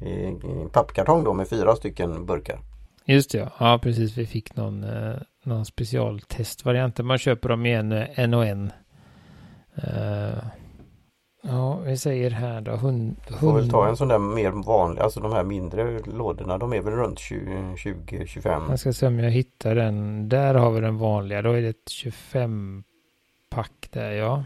I, 0.00 0.10
i 0.10 0.68
pappkartong 0.72 1.24
då 1.24 1.32
med 1.32 1.48
fyra 1.48 1.76
stycken 1.76 2.26
burkar. 2.26 2.60
Just 3.04 3.30
det, 3.30 3.50
ja 3.58 3.78
precis. 3.82 4.18
Vi 4.18 4.26
fick 4.26 4.56
någon, 4.56 4.84
eh, 4.84 5.16
någon 5.44 5.64
specialtestvariant. 5.64 6.98
Man 6.98 7.18
köper 7.18 7.48
dem 7.48 7.66
i 7.66 7.74
en, 7.74 7.92
eh, 7.92 8.20
en 8.20 8.34
och 8.34 8.46
en. 8.46 8.72
Uh, 9.78 10.44
ja, 11.42 11.78
vi 11.78 11.96
säger 11.96 12.30
här 12.30 12.60
då. 12.60 12.70
Hund, 12.70 13.16
du 13.28 13.34
får 13.34 13.54
väl 13.54 13.70
ta 13.70 13.88
en 13.88 13.96
sån 13.96 14.08
där 14.08 14.18
mer 14.18 14.50
vanlig, 14.50 15.02
alltså 15.02 15.20
de 15.20 15.32
här 15.32 15.44
mindre 15.44 16.00
lådorna. 16.04 16.58
De 16.58 16.72
är 16.72 16.80
väl 16.80 16.94
runt 16.94 17.18
20-25. 17.18 18.70
Jag 18.70 18.78
ska 18.78 18.92
se 18.92 19.06
om 19.06 19.18
jag 19.18 19.30
hittar 19.30 19.74
den. 19.74 20.28
Där 20.28 20.54
har 20.54 20.70
vi 20.70 20.80
den 20.80 20.98
vanliga. 20.98 21.42
Då 21.42 21.52
är 21.52 21.62
det 21.62 21.88
25 21.90 22.84
pack 23.50 23.88
där 23.90 24.10
ja. 24.10 24.44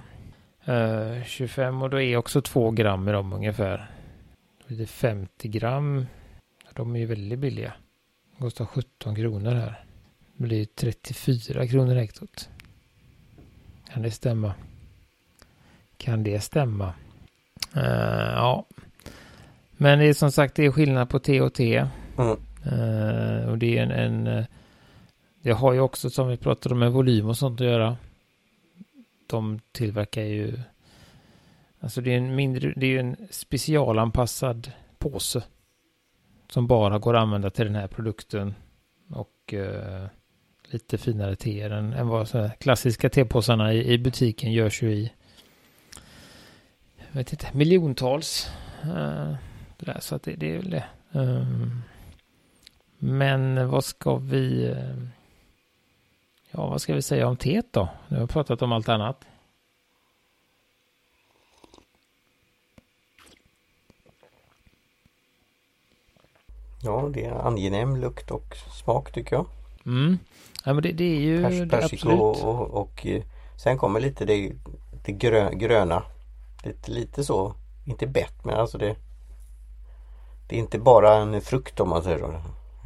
Uh, 0.68 1.18
eh, 1.18 1.24
25 1.24 1.82
och 1.82 1.90
då 1.90 2.00
är 2.00 2.16
också 2.16 2.42
2 2.42 2.70
gram 2.70 3.08
i 3.08 3.12
dem 3.12 3.32
ungefär. 3.32 3.90
Då 4.68 4.74
är 4.74 4.78
det 4.78 4.86
50 4.86 5.48
gram. 5.48 6.06
De 6.74 6.96
är 6.96 7.00
ju 7.00 7.06
väldigt 7.06 7.38
billiga. 7.38 7.72
De 8.38 8.44
kostar 8.44 8.64
17 8.64 9.16
kronor 9.16 9.50
här. 9.50 9.84
Det 10.36 10.44
blir 10.44 10.64
34 10.64 11.66
kronor 11.66 11.94
hektot. 11.94 12.48
Kan 13.92 14.02
det 14.02 14.10
stämma? 14.10 14.54
Kan 15.96 16.22
det 16.22 16.40
stämma? 16.40 16.92
Uh, 17.76 18.32
ja. 18.34 18.66
Men 19.72 19.98
det 19.98 20.04
är 20.04 20.14
som 20.14 20.32
sagt 20.32 20.54
det 20.54 20.64
är 20.64 20.70
skillnad 20.70 21.08
på 21.08 21.18
T 21.18 21.40
och 21.40 21.54
T. 21.54 21.86
Mm. 22.18 22.36
Uh, 22.72 23.48
och 23.48 23.58
det 23.58 23.78
är 23.78 23.82
en, 23.82 23.90
en 23.90 24.44
det 25.42 25.52
har 25.52 25.72
ju 25.72 25.80
också 25.80 26.10
som 26.10 26.28
vi 26.28 26.36
pratade 26.36 26.72
om 26.72 26.78
med 26.78 26.92
volym 26.92 27.28
och 27.28 27.36
sånt 27.36 27.60
att 27.60 27.66
göra 27.66 27.96
de 29.26 29.60
tillverkar 29.72 30.22
ju 30.22 30.58
Alltså 31.84 32.00
det 32.00 32.12
är 32.12 32.18
en 32.18 32.34
mindre, 32.34 32.72
det 32.76 32.86
är 32.86 32.90
ju 32.90 32.98
en 32.98 33.16
specialanpassad 33.30 34.72
påse. 34.98 35.42
Som 36.50 36.66
bara 36.66 36.98
går 36.98 37.14
att 37.14 37.22
använda 37.22 37.50
till 37.50 37.64
den 37.64 37.74
här 37.74 37.86
produkten. 37.86 38.54
Och 39.10 39.54
eh, 39.54 40.06
lite 40.70 40.98
finare 40.98 41.36
teer 41.36 41.70
än, 41.70 41.92
än 41.92 42.08
vad 42.08 42.28
så 42.28 42.50
klassiska 42.60 43.10
tepåsarna 43.10 43.72
i, 43.72 43.92
i 43.92 43.98
butiken 43.98 44.52
görs 44.52 44.82
ju 44.82 44.92
i. 44.92 45.12
Jag 47.14 47.18
vet 47.18 47.32
inte, 47.32 47.48
miljontals. 47.52 48.50
Eh, 48.82 49.34
det 49.76 49.86
där, 49.86 50.00
så 50.00 50.14
att 50.14 50.22
det, 50.22 50.34
det 50.34 50.54
är 50.54 50.58
väl 50.58 50.70
det. 50.70 50.84
Um, 51.12 51.82
men 52.98 53.68
vad 53.68 53.84
ska 53.84 54.16
vi... 54.16 54.66
Eh, 54.70 54.96
Ja, 56.56 56.66
vad 56.66 56.80
ska 56.80 56.94
vi 56.94 57.02
säga 57.02 57.28
om 57.28 57.36
teet 57.36 57.66
då? 57.70 57.88
Nu 58.08 58.16
har 58.16 58.22
jag 58.22 58.30
pratat 58.30 58.62
om 58.62 58.72
allt 58.72 58.88
annat. 58.88 59.24
Ja, 66.82 67.10
det 67.14 67.24
är 67.24 67.46
angenäm 67.46 67.96
lukt 67.96 68.30
och 68.30 68.56
smak 68.82 69.12
tycker 69.12 69.36
jag. 69.36 69.46
Mm. 69.86 70.18
Ja, 70.64 70.72
men 70.72 70.82
det, 70.82 70.92
det 70.92 71.04
är 71.04 71.20
ju 71.20 71.42
Pers, 71.42 71.70
det 71.70 71.84
absolut. 71.84 72.18
Och, 72.20 72.44
och, 72.44 72.70
och, 72.70 73.06
eh, 73.06 73.22
sen 73.62 73.78
kommer 73.78 74.00
lite 74.00 74.24
det, 74.24 74.52
det 75.04 75.12
grö, 75.12 75.54
gröna. 75.54 76.02
Lite, 76.64 76.90
lite 76.90 77.24
så, 77.24 77.54
inte 77.84 78.06
bett 78.06 78.44
men 78.44 78.54
alltså 78.54 78.78
det 78.78 78.96
Det 80.48 80.56
är 80.56 80.60
inte 80.60 80.78
bara 80.78 81.14
en 81.14 81.40
frukt 81.40 81.80
om 81.80 81.88
man 81.88 82.02
säger 82.02 82.18
så. 82.18 82.40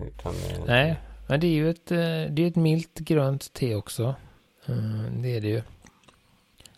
Utan, 0.04 0.32
eh, 0.34 0.64
Nej, 0.66 0.96
men 1.26 1.40
det 1.40 1.46
är 1.46 1.52
ju 1.52 1.70
ett, 1.70 1.90
eh, 1.90 1.98
det 2.30 2.42
är 2.42 2.46
ett 2.46 2.56
milt 2.56 2.98
grönt 2.98 3.52
te 3.52 3.74
också. 3.74 4.14
Eh, 4.66 5.12
det 5.12 5.36
är 5.36 5.40
det 5.40 5.48
ju. 5.48 5.62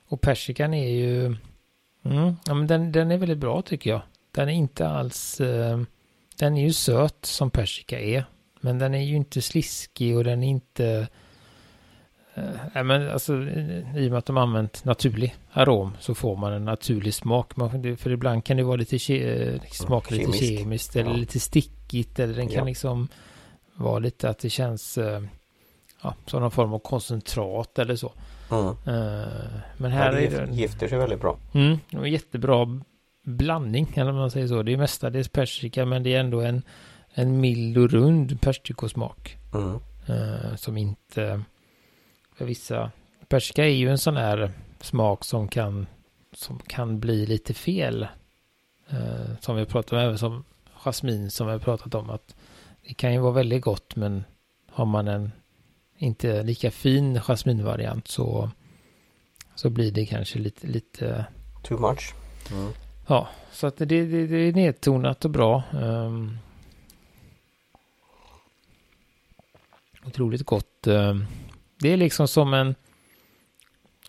Och 0.09 0.21
persikan 0.21 0.75
är 0.75 0.88
ju... 0.88 1.26
Mm, 2.04 2.37
ja, 2.47 2.54
men 2.54 2.66
den, 2.66 2.92
den 2.92 3.11
är 3.11 3.16
väldigt 3.16 3.38
bra 3.38 3.62
tycker 3.62 3.90
jag. 3.90 4.00
Den 4.30 4.49
är 4.49 4.52
inte 4.52 4.88
alls... 4.88 5.37
Den 6.37 6.57
är 6.57 6.62
ju 6.62 6.73
söt 6.73 7.25
som 7.25 7.50
persika 7.50 8.00
är. 8.00 8.25
Men 8.61 8.78
den 8.78 8.95
är 8.95 9.02
ju 9.02 9.16
inte 9.16 9.42
sliskig 9.42 10.16
och 10.16 10.25
den 10.25 10.42
är 10.42 10.49
inte... 10.49 11.09
Nej 12.75 12.85
men 12.85 13.11
alltså 13.11 13.35
i 13.97 14.06
och 14.06 14.11
med 14.11 14.18
att 14.18 14.26
de 14.26 14.37
använt 14.37 14.85
naturlig 14.85 15.37
arom 15.52 15.97
så 16.00 16.14
får 16.14 16.37
man 16.37 16.52
en 16.52 16.64
naturlig 16.64 17.14
smak. 17.14 17.56
Man, 17.56 17.97
för 17.97 18.11
ibland 18.11 18.44
kan 18.44 18.56
det 18.56 18.62
vara 18.62 18.76
lite 18.76 18.99
ke, 18.99 19.61
smaka 19.70 20.14
lite 20.14 20.32
kemiskt 20.32 20.97
eller 20.97 21.11
ja. 21.11 21.16
lite 21.16 21.40
stickigt 21.40 22.18
eller 22.18 22.35
den 22.35 22.49
kan 22.49 22.59
ja. 22.59 22.64
liksom 22.64 23.09
var 23.75 24.00
lite 24.00 24.28
att 24.28 24.38
det 24.38 24.50
känns 24.50 24.99
eh, 24.99 25.23
ja, 26.02 26.14
som 26.26 26.40
någon 26.40 26.50
form 26.50 26.73
av 26.73 26.78
koncentrat 26.78 27.78
eller 27.78 27.97
så. 27.97 28.12
Mm. 28.50 28.66
Eh, 28.66 29.50
men 29.76 29.90
här 29.90 30.06
ja, 30.06 30.12
det 30.12 30.26
är 30.26 30.47
det 30.47 30.52
gifter 30.52 30.88
sig 30.88 30.99
väldigt 30.99 31.20
bra. 31.20 31.38
Mm, 31.54 31.78
och 31.97 32.09
jättebra 32.09 32.80
blandning 33.25 33.92
eller 33.94 34.12
man 34.12 34.30
säger 34.30 34.49
så. 34.49 34.62
Det 34.62 34.73
är 34.73 34.76
mestadels 34.76 35.28
persika 35.28 35.87
men 35.87 36.02
det 36.02 36.14
är 36.14 36.20
ändå 36.20 36.40
en, 36.40 36.62
en 37.14 37.40
mild 37.40 37.78
och 37.78 37.90
rund 37.90 38.40
persikosmak. 38.40 39.37
Mm. 39.54 39.80
Uh, 40.11 40.56
som 40.56 40.76
inte 40.76 41.42
för 42.40 42.47
vissa 42.47 42.90
persika 43.28 43.64
är 43.64 43.68
ju 43.68 43.90
en 43.90 43.99
sån 43.99 44.16
här 44.16 44.52
smak 44.80 45.25
som 45.25 45.49
kan 45.49 45.87
som 46.32 46.59
kan 46.59 47.00
bli 47.00 47.26
lite 47.26 47.54
fel. 47.54 48.09
Uh, 48.92 49.37
som 49.40 49.56
vi 49.56 49.64
pratat 49.64 49.92
om 49.92 49.99
även 49.99 50.18
som 50.18 50.44
jasmin 50.75 51.30
som 51.30 51.47
vi 51.47 51.52
har 51.52 51.59
pratat 51.59 51.94
om 51.94 52.11
att 52.11 52.35
det 52.88 52.94
kan 52.94 53.12
ju 53.12 53.18
vara 53.18 53.32
väldigt 53.32 53.62
gott 53.62 53.97
men 53.97 54.25
har 54.70 54.87
man 54.87 55.09
en 55.09 55.32
inte 55.97 56.42
lika 56.42 56.70
fin 56.70 57.20
jasminvariant 57.20 58.09
så 58.09 58.50
så 59.54 59.70
blir 59.70 59.92
det 59.92 60.06
kanske 60.06 60.38
lite 60.38 60.66
lite 60.66 61.26
too 61.62 61.78
much. 61.78 62.14
Mm. 62.52 62.73
Ja, 63.06 63.28
så 63.52 63.66
att 63.66 63.76
det, 63.76 63.85
det, 63.85 64.26
det, 64.26 64.37
är 64.37 64.52
nedtonat 64.52 65.25
och 65.25 65.30
bra. 65.30 65.62
Um, 65.73 66.38
otroligt 70.06 70.47
gott. 70.47 70.87
Um, 70.87 71.26
det 71.81 71.93
är 71.93 71.97
liksom 71.97 72.29
som 72.29 72.55
en 72.55 72.75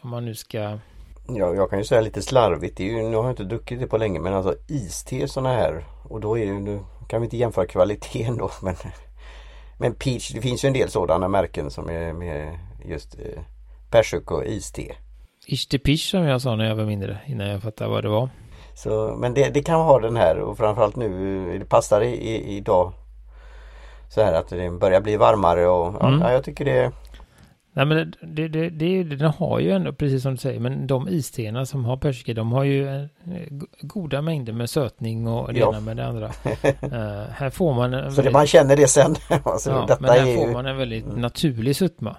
om 0.01 0.09
man 0.09 0.25
nu 0.25 0.35
ska 0.35 0.79
Ja, 1.27 1.53
jag 1.55 1.69
kan 1.69 1.79
ju 1.79 1.85
säga 1.85 2.01
lite 2.01 2.21
slarvigt. 2.21 2.77
Det 2.77 2.83
är 2.83 2.87
ju, 2.87 3.09
nu 3.09 3.15
har 3.15 3.23
jag 3.23 3.31
inte 3.31 3.43
druckit 3.43 3.79
det 3.79 3.87
på 3.87 3.97
länge 3.97 4.19
men 4.19 4.33
alltså 4.33 4.55
iste 4.67 5.27
sådana 5.27 5.55
här 5.55 5.85
och 6.03 6.19
då 6.19 6.37
är 6.37 6.45
det 6.45 6.51
ju 6.51 6.79
kan 7.09 7.21
vi 7.21 7.25
inte 7.25 7.37
jämföra 7.37 7.65
kvaliteten 7.65 8.37
då 8.37 8.51
men 8.61 8.75
Men 9.81 9.95
Peach, 9.95 10.29
det 10.29 10.41
finns 10.41 10.63
ju 10.63 10.67
en 10.67 10.73
del 10.73 10.89
sådana 10.89 11.27
märken 11.27 11.71
som 11.71 11.89
är 11.89 12.13
med 12.13 12.59
just 12.85 13.19
eh, 13.19 13.41
persik 13.89 14.31
och 14.31 14.45
iste. 14.45 14.95
Ishte 15.45 15.79
Peach 15.79 16.11
som 16.11 16.23
jag 16.23 16.41
sa 16.41 16.55
när 16.55 16.65
jag 16.65 16.75
var 16.75 16.85
mindre 16.85 17.19
innan 17.25 17.47
jag 17.47 17.61
fattade 17.61 17.89
vad 17.89 18.03
det 18.03 18.09
var. 18.09 18.29
Så, 18.73 19.15
men 19.17 19.33
det, 19.33 19.49
det 19.49 19.63
kan 19.63 19.81
ha 19.81 19.99
den 19.99 20.15
här 20.15 20.39
och 20.39 20.57
framförallt 20.57 20.95
nu, 20.95 21.59
det 21.59 21.65
passar 21.65 22.01
i, 22.01 22.07
i, 22.07 22.57
idag 22.57 22.93
Så 24.09 24.21
här 24.21 24.33
att 24.33 24.49
det 24.49 24.71
börjar 24.71 25.01
bli 25.01 25.17
varmare 25.17 25.67
och 25.67 26.03
mm. 26.03 26.21
ja, 26.21 26.31
jag 26.31 26.43
tycker 26.43 26.65
det 26.65 26.91
Nej 27.73 27.85
men 27.85 28.13
det, 28.21 28.47
det, 28.47 28.69
det, 28.69 29.03
den 29.03 29.31
har 29.31 29.59
ju 29.59 29.71
ändå, 29.71 29.93
precis 29.93 30.23
som 30.23 30.31
du 30.31 30.37
säger, 30.37 30.59
men 30.59 30.87
de 30.87 31.09
istenar 31.09 31.65
som 31.65 31.85
har 31.85 31.97
persika, 31.97 32.33
de 32.33 32.51
har 32.51 32.63
ju 32.63 32.87
eh, 32.87 33.05
goda 33.81 34.21
mängder 34.21 34.53
med 34.53 34.69
sötning 34.69 35.27
och 35.27 35.53
det 35.53 35.59
ja. 35.59 35.69
ena 35.69 35.79
med 35.79 35.97
det 35.97 36.07
andra. 36.07 36.27
uh, 36.27 37.29
här 37.31 37.49
får 37.49 37.73
man 37.73 37.91
Så 37.91 38.15
väldigt, 38.15 38.33
man 38.33 38.47
känner 38.47 38.75
det 38.75 38.87
sen. 38.87 39.15
alltså, 39.43 39.69
ja, 39.69 39.97
men 39.99 40.09
här 40.09 40.35
får 40.35 40.53
man 40.53 40.65
en 40.65 40.77
väldigt 40.77 41.05
mm. 41.05 41.21
naturlig 41.21 41.75
sötma. 41.75 42.17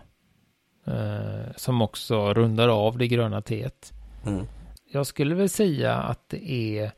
Uh, 0.88 1.52
som 1.56 1.82
också 1.82 2.34
rundar 2.34 2.68
av 2.68 2.98
det 2.98 3.08
gröna 3.08 3.42
teet. 3.42 3.92
Mm. 4.26 4.46
Jag 4.92 5.06
skulle 5.06 5.34
väl 5.34 5.48
säga 5.48 5.94
att 5.94 6.28
det 6.28 6.50
är 6.50 6.92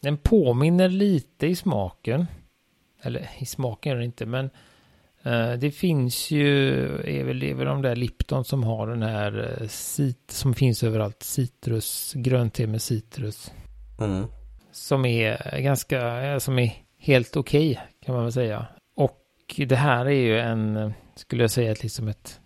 den 0.00 0.16
påminner 0.16 0.88
lite 0.88 1.46
i 1.46 1.56
smaken. 1.56 2.26
Eller 3.02 3.30
i 3.38 3.46
smaken 3.46 3.92
är 3.92 3.96
det 3.96 4.04
inte, 4.04 4.26
men 4.26 4.50
det 5.58 5.74
finns 5.74 6.30
ju, 6.30 6.84
är 7.04 7.24
väl, 7.24 7.42
är 7.42 7.54
väl 7.54 7.66
de 7.66 7.82
där 7.82 7.96
Lipton 7.96 8.44
som 8.44 8.62
har 8.62 8.86
den 8.86 9.02
här 9.02 9.60
uh, 9.60 9.68
cit, 9.68 10.30
som 10.30 10.54
finns 10.54 10.82
överallt, 10.82 11.22
citrus, 11.22 12.12
grönte 12.16 12.66
med 12.66 12.82
citrus. 12.82 13.52
Mm. 14.00 14.26
Som 14.72 15.04
är 15.04 15.60
ganska, 15.60 16.40
som 16.40 16.58
är 16.58 16.72
helt 16.98 17.36
okej 17.36 17.70
okay, 17.70 17.84
kan 18.04 18.14
man 18.14 18.24
väl 18.24 18.32
säga. 18.32 18.66
Och 18.96 19.20
det 19.56 19.76
här 19.76 20.06
är 20.06 20.10
ju 20.10 20.38
en, 20.40 20.92
skulle 21.14 21.42
jag 21.42 21.50
säga, 21.50 21.74
liksom 21.82 22.08
ett 22.08 22.40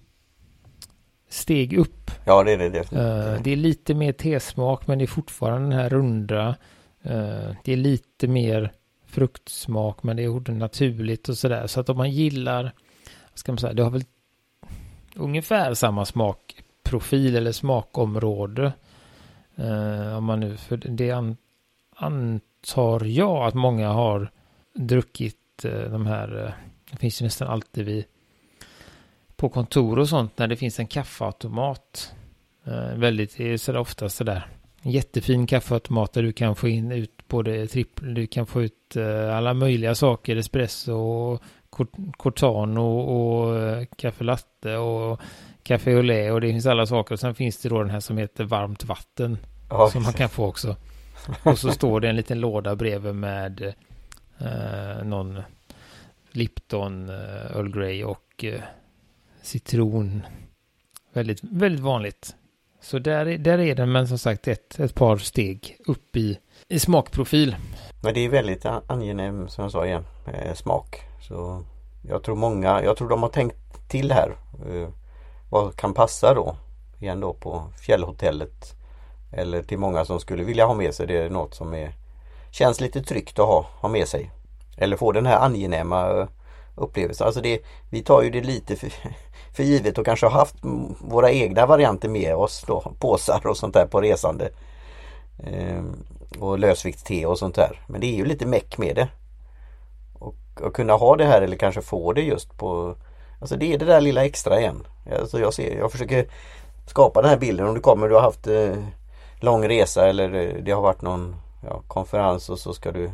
steg 1.28 1.78
upp. 1.78 2.10
Ja, 2.26 2.42
det 2.42 2.52
är 2.52 2.58
det 2.58 2.68
definitivt. 2.68 3.44
Det 3.44 3.52
är 3.52 3.56
lite 3.56 3.94
mer 3.94 4.12
tesmak, 4.12 4.86
men 4.86 4.98
det 4.98 5.04
är 5.04 5.06
fortfarande 5.06 5.68
den 5.68 5.78
här 5.78 5.88
runda 5.88 6.56
Eh, 7.04 7.54
det 7.64 7.72
är 7.72 7.76
lite 7.76 8.28
mer 8.28 8.72
fruktsmak 9.14 10.02
men 10.02 10.16
det 10.16 10.24
är 10.24 10.52
naturligt 10.52 11.28
och 11.28 11.38
sådär. 11.38 11.66
Så 11.66 11.80
att 11.80 11.88
om 11.88 11.96
man 11.96 12.10
gillar, 12.10 12.72
ska 13.34 13.52
man 13.52 13.58
säga, 13.58 13.72
det 13.72 13.82
har 13.82 13.90
väl 13.90 14.04
ungefär 15.14 15.74
samma 15.74 16.04
smakprofil 16.04 17.36
eller 17.36 17.52
smakområde. 17.52 18.72
Eh, 19.56 20.16
om 20.16 20.24
man 20.24 20.40
nu, 20.40 20.56
för 20.56 20.76
det 20.76 21.10
an, 21.10 21.36
antar 21.96 23.04
jag 23.04 23.46
att 23.46 23.54
många 23.54 23.88
har 23.88 24.30
druckit 24.74 25.64
eh, 25.64 25.90
de 25.90 26.06
här, 26.06 26.44
eh, 26.44 26.52
det 26.90 26.96
finns 26.96 27.20
ju 27.20 27.24
nästan 27.24 27.48
alltid 27.48 27.84
vid 27.84 28.04
på 29.36 29.48
kontor 29.48 29.98
och 29.98 30.08
sånt 30.08 30.38
när 30.38 30.46
det 30.46 30.56
finns 30.56 30.78
en 30.78 30.86
kaffeautomat. 30.86 32.14
Eh, 32.64 32.98
väldigt, 32.98 33.36
det 33.36 33.52
är 33.52 33.56
sådär 33.56 33.78
oftast 33.78 34.16
sådär 34.16 34.48
jättefin 34.90 35.46
kaffeautomat 35.46 36.12
där 36.12 36.22
du 36.22 36.32
kan 36.32 36.56
få 36.56 36.68
in 36.68 36.92
ut 36.92 37.28
både 37.28 37.66
trippel, 37.66 38.14
du 38.14 38.26
kan 38.26 38.46
få 38.46 38.62
ut 38.62 38.96
uh, 38.96 39.36
alla 39.36 39.54
möjliga 39.54 39.94
saker, 39.94 40.36
espresso 40.36 40.94
och 40.94 41.42
cortano 42.16 42.98
och, 42.98 43.86
kaffe 43.96 44.24
latte 44.24 44.76
och 44.76 45.20
kaffe 45.62 45.96
au 45.96 46.02
lait 46.02 46.32
och 46.32 46.40
det 46.40 46.48
finns 46.48 46.66
alla 46.66 46.86
saker. 46.86 47.14
Och 47.14 47.20
sen 47.20 47.34
finns 47.34 47.58
det 47.58 47.68
då 47.68 47.82
den 47.82 47.90
här 47.90 48.00
som 48.00 48.18
heter 48.18 48.44
varmt 48.44 48.84
vatten 48.84 49.38
oh. 49.70 49.90
som 49.90 50.02
man 50.02 50.12
kan 50.12 50.28
få 50.28 50.46
också. 50.46 50.76
Och 51.42 51.58
så 51.58 51.70
står 51.70 52.00
det 52.00 52.08
en 52.08 52.16
liten 52.16 52.40
låda 52.40 52.76
bredvid 52.76 53.14
med 53.14 53.74
uh, 54.42 55.04
någon 55.04 55.42
Lipton, 56.30 57.10
uh, 57.10 57.56
Earl 57.56 57.68
Grey 57.68 58.04
och 58.04 58.44
uh, 58.44 58.60
citron. 59.42 60.22
Väldigt, 61.12 61.40
väldigt 61.42 61.80
vanligt. 61.80 62.36
Så 62.84 62.98
där, 62.98 63.24
där 63.24 63.58
är 63.58 63.74
den, 63.74 63.92
men 63.92 64.08
som 64.08 64.18
sagt 64.18 64.48
ett, 64.48 64.78
ett 64.78 64.94
par 64.94 65.16
steg 65.16 65.76
upp 65.86 66.16
i, 66.16 66.38
i 66.68 66.78
smakprofil. 66.78 67.56
Men 68.02 68.14
det 68.14 68.20
är 68.20 68.28
väldigt 68.28 68.66
angenäm, 68.86 69.48
som 69.48 69.62
jag 69.62 69.72
sa 69.72 69.86
igen, 69.86 70.04
eh, 70.26 70.54
smak. 70.54 71.00
Så 71.28 71.62
jag 72.08 72.22
tror 72.22 72.36
många, 72.36 72.82
jag 72.82 72.96
tror 72.96 73.08
de 73.08 73.22
har 73.22 73.30
tänkt 73.30 73.88
till 73.88 74.12
här. 74.12 74.36
Eh, 74.68 74.88
vad 75.50 75.76
kan 75.76 75.94
passa 75.94 76.34
då? 76.34 76.56
Igen 76.98 77.20
då 77.20 77.34
på 77.34 77.62
fjällhotellet. 77.86 78.74
Eller 79.32 79.62
till 79.62 79.78
många 79.78 80.04
som 80.04 80.20
skulle 80.20 80.44
vilja 80.44 80.66
ha 80.66 80.74
med 80.74 80.94
sig 80.94 81.06
det 81.06 81.16
är 81.16 81.30
något 81.30 81.54
som 81.54 81.74
är 81.74 81.92
Känns 82.54 82.80
lite 82.80 83.02
tryggt 83.02 83.38
att 83.38 83.46
ha, 83.46 83.66
ha 83.80 83.88
med 83.88 84.08
sig. 84.08 84.30
Eller 84.76 84.96
få 84.96 85.12
den 85.12 85.26
här 85.26 85.38
angenäma 85.38 86.20
eh, 86.20 86.26
upplevelse. 86.74 87.24
Alltså 87.24 87.40
det, 87.40 87.60
vi 87.90 88.02
tar 88.02 88.22
ju 88.22 88.30
det 88.30 88.40
lite 88.40 88.76
för, 88.76 88.92
för 89.52 89.62
givet 89.62 89.98
och 89.98 90.04
kanske 90.04 90.26
har 90.26 90.38
haft 90.38 90.56
våra 91.00 91.30
egna 91.30 91.66
varianter 91.66 92.08
med 92.08 92.34
oss 92.34 92.64
då, 92.66 92.92
påsar 92.98 93.46
och 93.46 93.56
sånt 93.56 93.74
där 93.74 93.86
på 93.86 94.00
resande. 94.00 94.50
Ehm, 95.44 95.96
och 96.38 96.58
lösviktste 96.58 97.26
och 97.26 97.38
sånt 97.38 97.54
där. 97.54 97.80
Men 97.86 98.00
det 98.00 98.06
är 98.06 98.16
ju 98.16 98.24
lite 98.24 98.46
meck 98.46 98.78
med 98.78 98.96
det. 98.96 99.08
Och, 100.18 100.34
och 100.60 100.74
kunna 100.74 100.92
ha 100.92 101.16
det 101.16 101.24
här 101.24 101.42
eller 101.42 101.56
kanske 101.56 101.82
få 101.82 102.12
det 102.12 102.22
just 102.22 102.58
på 102.58 102.96
Alltså 103.44 103.56
det 103.56 103.74
är 103.74 103.78
det 103.78 103.84
där 103.84 104.00
lilla 104.00 104.24
extra 104.24 104.60
igen. 104.60 104.86
Alltså 105.20 105.40
jag, 105.40 105.54
ser, 105.54 105.78
jag 105.78 105.92
försöker 105.92 106.26
skapa 106.86 107.22
den 107.22 107.30
här 107.30 107.36
bilden 107.36 107.68
om 107.68 107.74
du 107.74 107.80
kommer, 107.80 108.08
du 108.08 108.14
har 108.14 108.22
haft 108.22 108.46
eh, 108.46 108.76
lång 109.40 109.68
resa 109.68 110.08
eller 110.08 110.34
eh, 110.34 110.62
det 110.62 110.72
har 110.72 110.82
varit 110.82 111.02
någon 111.02 111.36
ja, 111.64 111.82
konferens 111.88 112.48
och 112.48 112.58
så 112.58 112.74
ska 112.74 112.92
du 112.92 113.10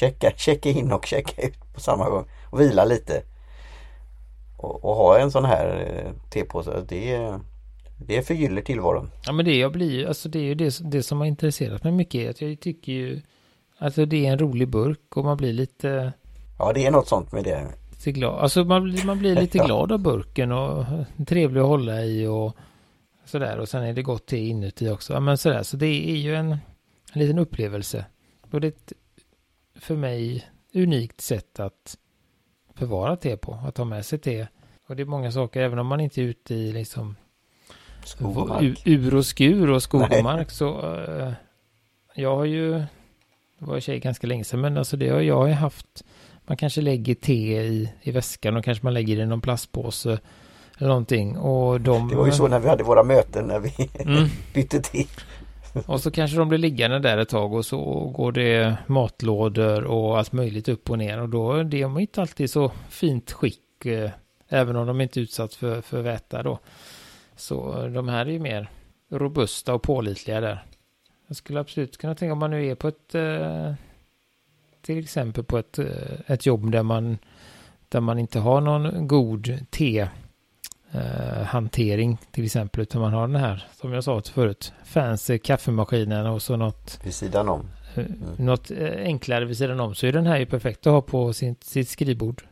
checka, 0.00 0.32
checka 0.36 0.68
in 0.68 0.92
och 0.92 1.06
checka 1.06 1.42
ut 1.42 1.74
på 1.74 1.80
samma 1.80 2.10
gång 2.10 2.28
och 2.50 2.60
vila 2.60 2.84
lite. 2.84 3.22
Och, 4.56 4.84
och 4.84 4.94
ha 4.94 5.18
en 5.18 5.30
sån 5.30 5.44
här 5.44 5.66
eh, 5.66 6.30
tepåse, 6.30 6.84
det, 6.88 7.38
det 7.96 8.22
förgyller 8.22 8.62
tillvaron. 8.62 9.10
Ja 9.26 9.32
men 9.32 9.44
det 9.44 9.56
jag 9.56 9.72
blir 9.72 10.06
alltså 10.06 10.28
det 10.28 10.38
är 10.38 10.42
ju 10.42 10.54
det, 10.54 10.78
det 10.90 11.02
som 11.02 11.18
har 11.18 11.26
intresserat 11.26 11.84
mig 11.84 11.92
mycket. 11.92 12.30
Att 12.30 12.40
jag 12.40 12.60
tycker 12.60 12.92
ju 12.92 13.20
Alltså 13.78 14.06
det 14.06 14.26
är 14.26 14.32
en 14.32 14.38
rolig 14.38 14.68
burk 14.68 15.16
och 15.16 15.24
man 15.24 15.36
blir 15.36 15.52
lite 15.52 16.12
Ja 16.58 16.72
det 16.72 16.86
är 16.86 16.90
något 16.90 17.08
sånt 17.08 17.32
med 17.32 17.44
det. 17.44 17.66
Lite 17.90 18.12
glad. 18.12 18.38
Alltså 18.38 18.64
man, 18.64 18.82
blir, 18.82 19.06
man 19.06 19.18
blir 19.18 19.34
lite 19.34 19.58
glad 19.66 19.92
av 19.92 19.98
burken 19.98 20.52
och 20.52 20.84
trevlig 21.26 21.60
att 21.60 21.66
hålla 21.66 22.04
i 22.04 22.26
och 22.26 22.56
sådär. 23.24 23.58
Och 23.58 23.68
sen 23.68 23.82
är 23.82 23.92
det 23.92 24.02
gott 24.02 24.26
te 24.26 24.38
inuti 24.38 24.88
också. 24.88 25.12
Ja, 25.12 25.20
men 25.20 25.38
sådär. 25.38 25.62
Så 25.62 25.76
det 25.76 26.10
är 26.10 26.16
ju 26.16 26.34
en, 26.34 26.50
en 27.12 27.20
liten 27.20 27.38
upplevelse. 27.38 28.04
Är 28.52 28.64
ett, 28.64 28.92
för 29.80 29.96
mig 29.96 30.50
unikt 30.74 31.20
sätt 31.20 31.60
att 31.60 31.96
förvara 32.74 33.16
te 33.16 33.36
på. 33.36 33.54
Att 33.54 33.78
ha 33.78 33.84
med 33.84 34.06
sig 34.06 34.18
te. 34.18 34.46
Och 34.88 34.96
det 34.96 35.02
är 35.02 35.06
många 35.06 35.32
saker, 35.32 35.60
även 35.60 35.78
om 35.78 35.86
man 35.86 36.00
inte 36.00 36.20
är 36.20 36.24
ute 36.24 36.54
i 36.54 36.72
liksom 36.72 37.16
skog 38.06 38.36
och 38.36 38.62
ur 38.84 39.14
och 39.14 39.26
skur 39.26 39.70
och 39.70 39.82
skog 39.82 40.02
och 40.02 40.24
mark 40.24 40.50
så 40.50 40.80
uh, 40.82 41.32
jag 42.14 42.36
har 42.36 42.44
ju 42.44 42.72
det 43.58 43.66
var 43.66 43.76
i 43.76 43.80
sig 43.80 44.00
ganska 44.00 44.26
länge 44.26 44.44
sedan 44.44 44.60
men 44.60 44.78
alltså 44.78 44.96
det 44.96 45.08
har 45.08 45.20
jag 45.20 45.36
har 45.36 45.48
haft 45.48 46.04
man 46.46 46.56
kanske 46.56 46.80
lägger 46.80 47.14
te 47.14 47.60
i, 47.62 47.92
i 48.02 48.10
väskan 48.10 48.56
och 48.56 48.64
kanske 48.64 48.84
man 48.84 48.94
lägger 48.94 49.16
det 49.16 49.22
i 49.22 49.26
någon 49.26 49.40
plastpåse 49.40 50.18
eller 50.78 50.88
någonting 50.88 51.38
och 51.38 51.80
de 51.80 52.08
Det 52.08 52.16
var 52.16 52.26
ju 52.26 52.32
så 52.32 52.48
när 52.48 52.58
vi 52.58 52.68
hade 52.68 52.84
våra 52.84 53.02
möten 53.02 53.44
när 53.44 53.60
vi 53.60 53.90
mm. 53.98 54.28
bytte 54.54 54.80
te 54.80 55.06
och 55.86 56.00
så 56.00 56.10
kanske 56.10 56.36
de 56.36 56.48
blir 56.48 56.58
liggande 56.58 56.98
där 56.98 57.18
ett 57.18 57.28
tag 57.28 57.52
och 57.54 57.66
så 57.66 58.10
går 58.16 58.32
det 58.32 58.76
matlådor 58.86 59.84
och 59.84 60.18
allt 60.18 60.32
möjligt 60.32 60.68
upp 60.68 60.90
och 60.90 60.98
ner 60.98 61.20
och 61.20 61.28
då 61.28 61.52
är 61.52 61.64
de 61.64 61.98
inte 61.98 62.20
alltid 62.20 62.50
så 62.50 62.72
fint 62.88 63.32
skick 63.32 63.86
eh, 63.86 64.10
även 64.48 64.76
om 64.76 64.86
de 64.86 65.00
inte 65.00 65.20
är 65.20 65.22
utsatt 65.22 65.54
för, 65.54 65.80
för 65.80 66.02
väta 66.02 66.42
då. 66.42 66.58
Så 67.36 67.88
de 67.88 68.08
här 68.08 68.26
är 68.26 68.30
ju 68.30 68.38
mer 68.38 68.70
robusta 69.10 69.74
och 69.74 69.82
pålitliga 69.82 70.40
där. 70.40 70.64
Jag 71.26 71.36
skulle 71.36 71.60
absolut 71.60 71.96
kunna 71.96 72.14
tänka 72.14 72.32
om 72.32 72.38
man 72.38 72.50
nu 72.50 72.66
är 72.66 72.74
på 72.74 72.88
ett 72.88 73.14
eh, 73.14 73.72
till 74.82 74.98
exempel 74.98 75.44
på 75.44 75.58
ett, 75.58 75.78
eh, 75.78 75.86
ett 76.26 76.46
jobb 76.46 76.70
där 76.70 76.82
man 76.82 77.18
där 77.88 78.00
man 78.00 78.18
inte 78.18 78.38
har 78.38 78.60
någon 78.60 79.08
god 79.08 79.58
te 79.70 80.08
eh, 80.92 81.42
hantering 81.42 82.18
till 82.30 82.44
exempel. 82.44 82.82
Utan 82.82 83.00
man 83.00 83.12
har 83.12 83.28
den 83.28 83.36
här, 83.36 83.66
som 83.80 83.92
jag 83.92 84.04
sa 84.04 84.22
förut, 84.22 84.72
fancy 84.84 85.38
kaffemaskinen 85.38 86.26
och 86.26 86.42
så 86.42 86.56
något. 86.56 87.00
Vid 87.04 87.14
sidan 87.14 87.48
om. 87.48 87.68
Eh, 87.94 88.04
mm. 88.04 88.18
Något 88.36 88.70
eh, 88.70 88.92
enklare 88.96 89.44
vid 89.44 89.56
sidan 89.56 89.80
om. 89.80 89.94
Så 89.94 90.06
är 90.06 90.12
den 90.12 90.26
här 90.26 90.38
ju 90.38 90.46
perfekt 90.46 90.86
att 90.86 90.92
ha 90.92 91.02
på 91.02 91.32
sin, 91.32 91.56
sitt 91.60 91.88
skrivbord. 91.88 92.42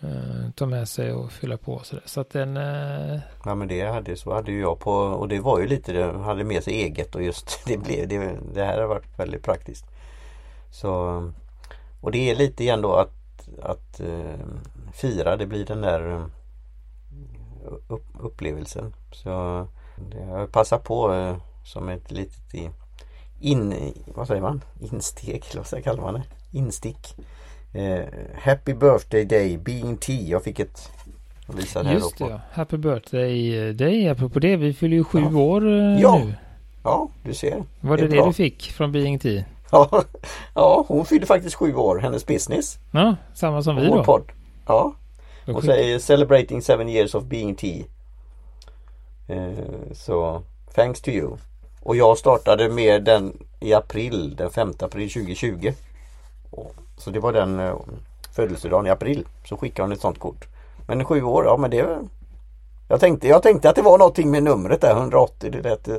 Eh, 0.00 0.50
ta 0.54 0.66
med 0.66 0.88
sig 0.88 1.12
och 1.12 1.32
fylla 1.32 1.56
på 1.56 1.72
och 1.72 1.86
sådär. 1.86 2.04
Så 2.06 2.20
att 2.20 2.30
den... 2.30 2.56
Eh... 2.56 3.20
Ja 3.44 3.54
men 3.54 3.68
det 3.68 3.80
hade, 3.80 4.16
så 4.16 4.34
hade 4.34 4.52
ju 4.52 4.60
jag 4.60 4.80
på 4.80 4.92
och 4.92 5.28
det 5.28 5.40
var 5.40 5.60
ju 5.60 5.66
lite 5.66 5.92
det, 5.92 6.18
hade 6.18 6.44
med 6.44 6.62
sig 6.62 6.74
eget 6.74 7.14
och 7.14 7.22
just 7.22 7.60
det 7.66 7.76
blev 7.78 8.08
det, 8.08 8.36
det 8.54 8.64
här 8.64 8.78
har 8.78 8.86
varit 8.86 9.18
väldigt 9.18 9.42
praktiskt. 9.42 9.84
Så 10.70 11.22
och 12.00 12.10
det 12.12 12.30
är 12.30 12.34
lite 12.34 12.62
igen 12.62 12.82
då 12.82 12.94
att, 12.94 13.48
att 13.62 14.00
uh, 14.00 14.34
fira 14.92 15.36
det 15.36 15.46
blir 15.46 15.66
den 15.66 15.80
där 15.80 16.24
upp, 17.88 18.04
upplevelsen. 18.20 18.94
Så 19.12 19.28
jag 20.28 20.52
passar 20.52 20.78
på 20.78 21.12
eh, 21.12 21.36
som 21.64 21.88
ett 21.88 22.10
litet 22.10 22.72
in, 23.40 23.92
vad 24.06 24.26
säger 24.26 24.42
man? 24.42 24.60
Insteg, 24.80 25.44
eller 25.50 25.64
vad 25.72 25.84
kallar 25.84 26.02
man 26.02 26.14
det? 26.14 26.22
Instick. 26.58 27.16
Eh, 27.72 28.04
Happy 28.34 28.74
birthday 28.74 29.24
day, 29.24 29.58
being 29.58 29.96
T. 29.96 30.12
Jag 30.12 30.44
fick 30.44 30.60
ett 30.60 30.90
visa 31.46 31.82
här 31.82 31.94
Just 31.94 32.18
det, 32.18 32.24
ja. 32.24 32.40
Happy 32.52 32.76
birthday 32.76 33.72
day. 33.72 34.08
Apropå 34.08 34.38
det, 34.38 34.56
vi 34.56 34.74
fyller 34.74 34.96
ju 34.96 35.04
sju 35.04 35.20
ja. 35.32 35.38
år 35.38 35.66
eh, 35.66 36.00
ja. 36.00 36.22
nu. 36.24 36.34
Ja, 36.84 37.08
du 37.22 37.34
ser. 37.34 37.64
Var 37.80 37.96
det 37.96 38.08
det, 38.08 38.16
det 38.16 38.26
du 38.26 38.32
fick 38.32 38.72
från 38.72 38.92
Being 38.92 39.18
T? 39.18 39.44
Ja, 39.70 40.04
ja, 40.54 40.84
hon 40.88 41.06
fyllde 41.06 41.26
faktiskt 41.26 41.54
sju 41.56 41.74
år, 41.74 41.98
hennes 41.98 42.26
business. 42.26 42.78
Ja, 42.90 43.16
samma 43.34 43.62
som 43.62 43.76
vi 43.76 43.86
då. 43.86 44.04
Podd. 44.04 44.32
Ja, 44.66 44.94
Och 45.46 45.64
säger 45.64 45.98
celebrating 45.98 46.62
seven 46.62 46.88
years 46.88 47.14
of 47.14 47.24
being 47.24 47.54
tea. 47.54 47.84
Eh, 49.28 49.92
så 49.92 50.42
thanks 50.74 51.00
to 51.00 51.10
you. 51.10 51.36
Och 51.82 51.96
jag 51.96 52.18
startade 52.18 52.68
med 52.68 53.04
den 53.04 53.38
i 53.60 53.74
april, 53.74 54.36
den 54.36 54.50
5 54.50 54.72
april 54.78 55.10
2020. 55.10 55.72
Och, 56.50 56.74
så 56.98 57.10
det 57.10 57.20
var 57.20 57.32
den 57.32 57.60
eh, 57.60 57.76
födelsedagen 58.36 58.86
i 58.86 58.90
april. 58.90 59.26
Så 59.44 59.56
skickade 59.56 59.84
hon 59.84 59.92
ett 59.92 60.00
sånt 60.00 60.18
kort. 60.18 60.46
Men 60.86 61.04
sju 61.04 61.22
år, 61.22 61.44
ja 61.44 61.56
men 61.56 61.70
det 61.70 61.78
är 61.78 61.98
jag 62.92 63.00
tänkte, 63.00 63.28
jag 63.28 63.42
tänkte 63.42 63.70
att 63.70 63.76
det 63.76 63.82
var 63.82 63.98
någonting 63.98 64.30
med 64.30 64.42
numret 64.42 64.80
där 64.80 64.96
180. 64.96 65.50
Det 65.50 65.62
lät 65.62 65.88
eh, 65.88 65.96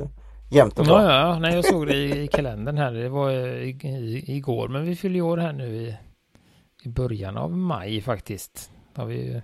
jämnt 0.50 0.78
och 0.78 0.84
bra. 0.84 1.02
Ja, 1.02 1.28
ja, 1.28 1.38
nej, 1.38 1.54
jag 1.54 1.64
såg 1.64 1.86
det 1.86 1.94
i, 1.94 2.22
i 2.22 2.26
kalendern 2.26 2.78
här. 2.78 2.92
Det 2.92 3.08
var 3.08 3.30
eh, 3.30 3.36
i, 3.36 3.78
i, 3.82 4.36
igår. 4.36 4.68
Men 4.68 4.84
vi 4.84 4.96
fyller 4.96 5.14
ju 5.14 5.22
år 5.22 5.36
här 5.36 5.52
nu 5.52 5.76
i, 5.76 5.96
i 6.82 6.88
början 6.88 7.36
av 7.36 7.56
maj 7.56 8.00
faktiskt. 8.00 8.70
Har 8.94 9.04
vi, 9.06 9.42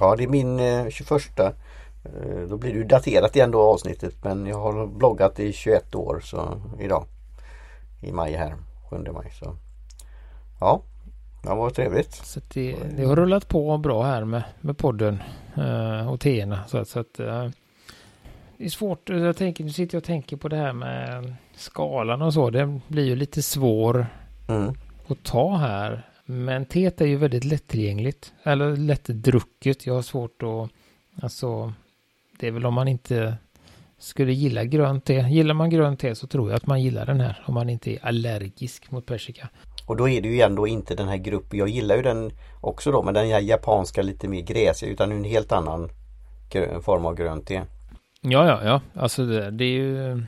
Ja, 0.00 0.16
det 0.16 0.24
är 0.24 0.28
min 0.28 0.60
eh, 0.60 0.88
21. 0.88 1.38
Eh, 1.40 1.50
Då 2.48 2.56
blir 2.56 2.72
det 2.72 2.78
ju 2.78 2.84
daterat 2.84 3.36
igen 3.36 3.50
då 3.50 3.60
avsnittet. 3.62 4.14
Men 4.24 4.46
jag 4.46 4.58
har 4.58 4.86
bloggat 4.86 5.40
i 5.40 5.52
21 5.52 5.94
år 5.94 6.20
så 6.24 6.60
idag. 6.80 7.04
I 8.02 8.12
maj 8.12 8.32
här, 8.32 8.54
7 8.90 8.96
maj. 9.12 9.30
Så. 9.40 9.56
Ja, 10.60 10.82
det 11.42 11.48
var 11.48 11.70
trevligt. 11.70 12.12
så 12.14 12.40
det, 12.54 12.76
det 12.96 13.04
har 13.04 13.16
rullat 13.16 13.48
på 13.48 13.78
bra 13.78 14.02
här 14.02 14.24
med, 14.24 14.42
med 14.60 14.78
podden 14.78 15.22
eh, 15.56 16.10
och 16.12 16.20
teerna. 16.20 16.60
Så, 16.66 16.78
att- 16.78 16.88
så 16.88 17.00
att 17.00 17.20
eh, 17.20 17.48
det 18.58 18.64
är 18.64 18.68
svårt. 18.68 19.08
Jag 19.08 19.36
tänker, 19.36 19.64
nu 19.64 19.70
sitter 19.70 19.96
jag 19.96 20.00
och 20.00 20.04
tänker 20.06 20.36
på 20.36 20.48
det 20.48 20.56
här 20.56 20.72
med 20.72 21.34
skalan 21.56 22.22
och 22.22 22.34
så. 22.34 22.50
Det 22.50 22.80
blir 22.88 23.04
ju 23.04 23.16
lite 23.16 23.42
svår 23.42 24.06
Mm. 24.48 24.74
att 25.08 25.22
ta 25.24 25.56
här. 25.56 26.06
Men 26.30 26.64
teet 26.64 27.00
är 27.00 27.06
ju 27.06 27.16
väldigt 27.16 27.44
lättillgängligt. 27.44 28.32
Eller 28.42 28.76
lättdrucket. 28.76 29.86
Jag 29.86 29.94
har 29.94 30.02
svårt 30.02 30.42
att... 30.42 30.70
Alltså... 31.22 31.72
Det 32.38 32.46
är 32.46 32.50
väl 32.50 32.66
om 32.66 32.74
man 32.74 32.88
inte 32.88 33.36
skulle 33.98 34.32
gilla 34.32 34.64
grönt 34.64 35.04
te. 35.04 35.14
Gillar 35.14 35.54
man 35.54 35.70
grönt 35.70 36.00
te 36.00 36.14
så 36.14 36.26
tror 36.26 36.50
jag 36.50 36.56
att 36.56 36.66
man 36.66 36.82
gillar 36.82 37.06
den 37.06 37.20
här. 37.20 37.44
Om 37.46 37.54
man 37.54 37.70
inte 37.70 37.92
är 37.92 38.06
allergisk 38.06 38.90
mot 38.90 39.06
persika. 39.06 39.48
Och 39.86 39.96
då 39.96 40.08
är 40.08 40.20
det 40.20 40.28
ju 40.28 40.34
igen 40.34 40.54
då 40.54 40.66
inte 40.66 40.94
den 40.94 41.08
här 41.08 41.16
gruppen. 41.16 41.58
Jag 41.58 41.68
gillar 41.68 41.96
ju 41.96 42.02
den 42.02 42.32
också 42.60 42.92
då 42.92 43.02
men 43.02 43.14
den 43.14 43.26
här 43.26 43.40
japanska 43.40 44.02
lite 44.02 44.28
mer 44.28 44.40
gräsiga 44.40 44.90
utan 44.90 45.12
en 45.12 45.24
helt 45.24 45.52
annan 45.52 45.88
form 46.82 47.06
av 47.06 47.14
grönt 47.14 47.46
te. 47.46 47.62
Ja, 48.20 48.46
ja, 48.46 48.64
ja. 48.64 48.80
Alltså 48.94 49.26
det, 49.26 49.50
det 49.50 49.64
är 49.64 49.68
ju... 49.68 50.22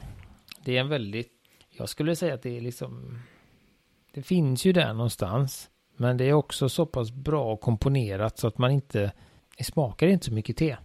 Det 0.65 0.77
är 0.77 0.81
en 0.81 0.89
väldigt... 0.89 1.33
Jag 1.71 1.89
skulle 1.89 2.17
säga 2.17 2.35
att 2.35 2.43
det 2.43 2.57
är 2.57 2.61
liksom... 2.61 3.23
Det 4.15 4.23
finns 4.23 4.65
ju 4.65 4.73
där 4.73 4.93
någonstans. 4.93 5.71
Men 6.01 6.17
det 6.17 6.25
är 6.25 6.33
också 6.33 6.69
så 6.69 6.87
pass 6.87 7.13
bra 7.13 7.57
komponerat 7.57 8.39
så 8.39 8.47
att 8.47 8.59
man 8.59 8.71
inte... 8.71 9.13
Smakar 9.63 10.07
inte 10.07 10.27
så 10.27 10.33
mycket 10.33 10.57
te. 10.57 10.77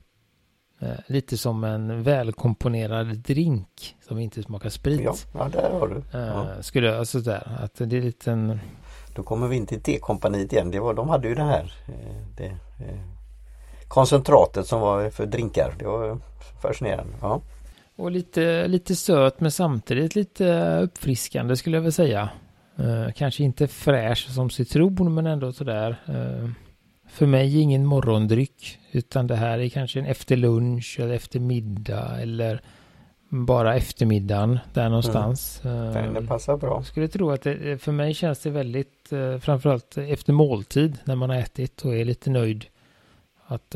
Eh, 0.80 0.90
lite 1.08 1.38
som 1.38 1.64
en 1.64 2.04
välkomponerad 2.04 3.18
drink 3.18 3.96
som 4.08 4.20
inte 4.20 4.44
smakar 4.44 4.70
sprit. 4.70 5.02
Ja, 5.04 5.16
ja 5.34 5.50
där 5.50 5.80
har 5.80 5.88
du. 5.88 6.20
Eh, 6.20 6.26
Ja. 6.26 6.62
Skulle 6.62 6.88
jag, 6.88 6.98
alltså 6.98 7.20
där, 7.20 7.58
att 7.64 7.76
det 7.76 7.98
är 7.98 8.02
lite 8.02 8.32
en... 8.32 8.60
Då 9.16 9.24
kommer 9.24 9.48
vi 9.48 9.56
in 9.56 9.66
till 9.66 9.82
tekompaniet 9.82 10.54
igen. 10.54 10.72
Det 10.72 10.80
var, 10.80 10.94
de 10.94 11.10
hade 11.10 11.28
ju 11.28 11.36
det 11.36 11.44
här 11.44 11.74
eh, 11.88 12.28
det, 12.38 12.58
koncentratet 13.88 14.68
som 14.68 14.82
var 14.82 15.10
för 15.10 15.26
drinkar. 15.26 15.76
Det 15.80 15.86
var 15.86 16.20
fascinerande. 16.62 17.14
Ja. 17.22 17.42
Och 17.96 18.12
lite, 18.12 18.68
lite 18.68 18.96
söt 18.96 19.40
men 19.40 19.52
samtidigt 19.52 20.16
lite 20.16 20.78
uppfriskande 20.82 21.56
skulle 21.56 21.78
jag 21.78 21.82
väl 21.82 21.94
säga. 21.94 22.30
Eh, 22.78 23.12
kanske 23.16 23.44
inte 23.44 23.68
fräsch 23.68 24.30
som 24.30 24.50
citron 24.50 25.14
men 25.14 25.28
ändå 25.28 25.52
sådär. 25.52 25.96
Eh, 26.08 26.50
för 27.10 27.26
mig 27.26 27.60
ingen 27.60 27.86
morgondryck 27.86 28.80
utan 28.92 29.28
det 29.28 29.36
här 29.36 29.60
är 29.60 29.70
kanske 29.70 30.00
en 30.00 30.06
efter 30.06 30.36
lunch 30.36 30.98
eller 31.00 31.14
efter 31.14 31.40
middag 31.40 32.22
eller 32.22 32.62
bara 33.30 33.76
eftermiddagen 33.76 34.60
där 34.74 34.90
någonstans. 34.90 35.60
Den, 35.64 35.96
Eh, 35.96 36.14
den 36.14 36.28
passar 36.28 36.58
bra. 36.58 36.74
jag 36.76 36.86
skulle 36.86 37.08
tro 37.08 37.32
att 37.32 37.42
det, 37.42 37.82
för 37.82 37.92
mig 37.92 38.14
känns 38.14 38.40
det 38.40 38.50
väldigt, 38.50 39.10
framförallt 39.40 39.98
efter 39.98 40.34
måltid 40.34 40.98
när 41.04 41.16
man 41.16 41.30
har 41.30 41.38
ätit 41.38 41.82
och 41.82 41.96
är 41.96 42.06
lite 42.06 42.30
nöjd 42.30 42.66
att 43.48 43.76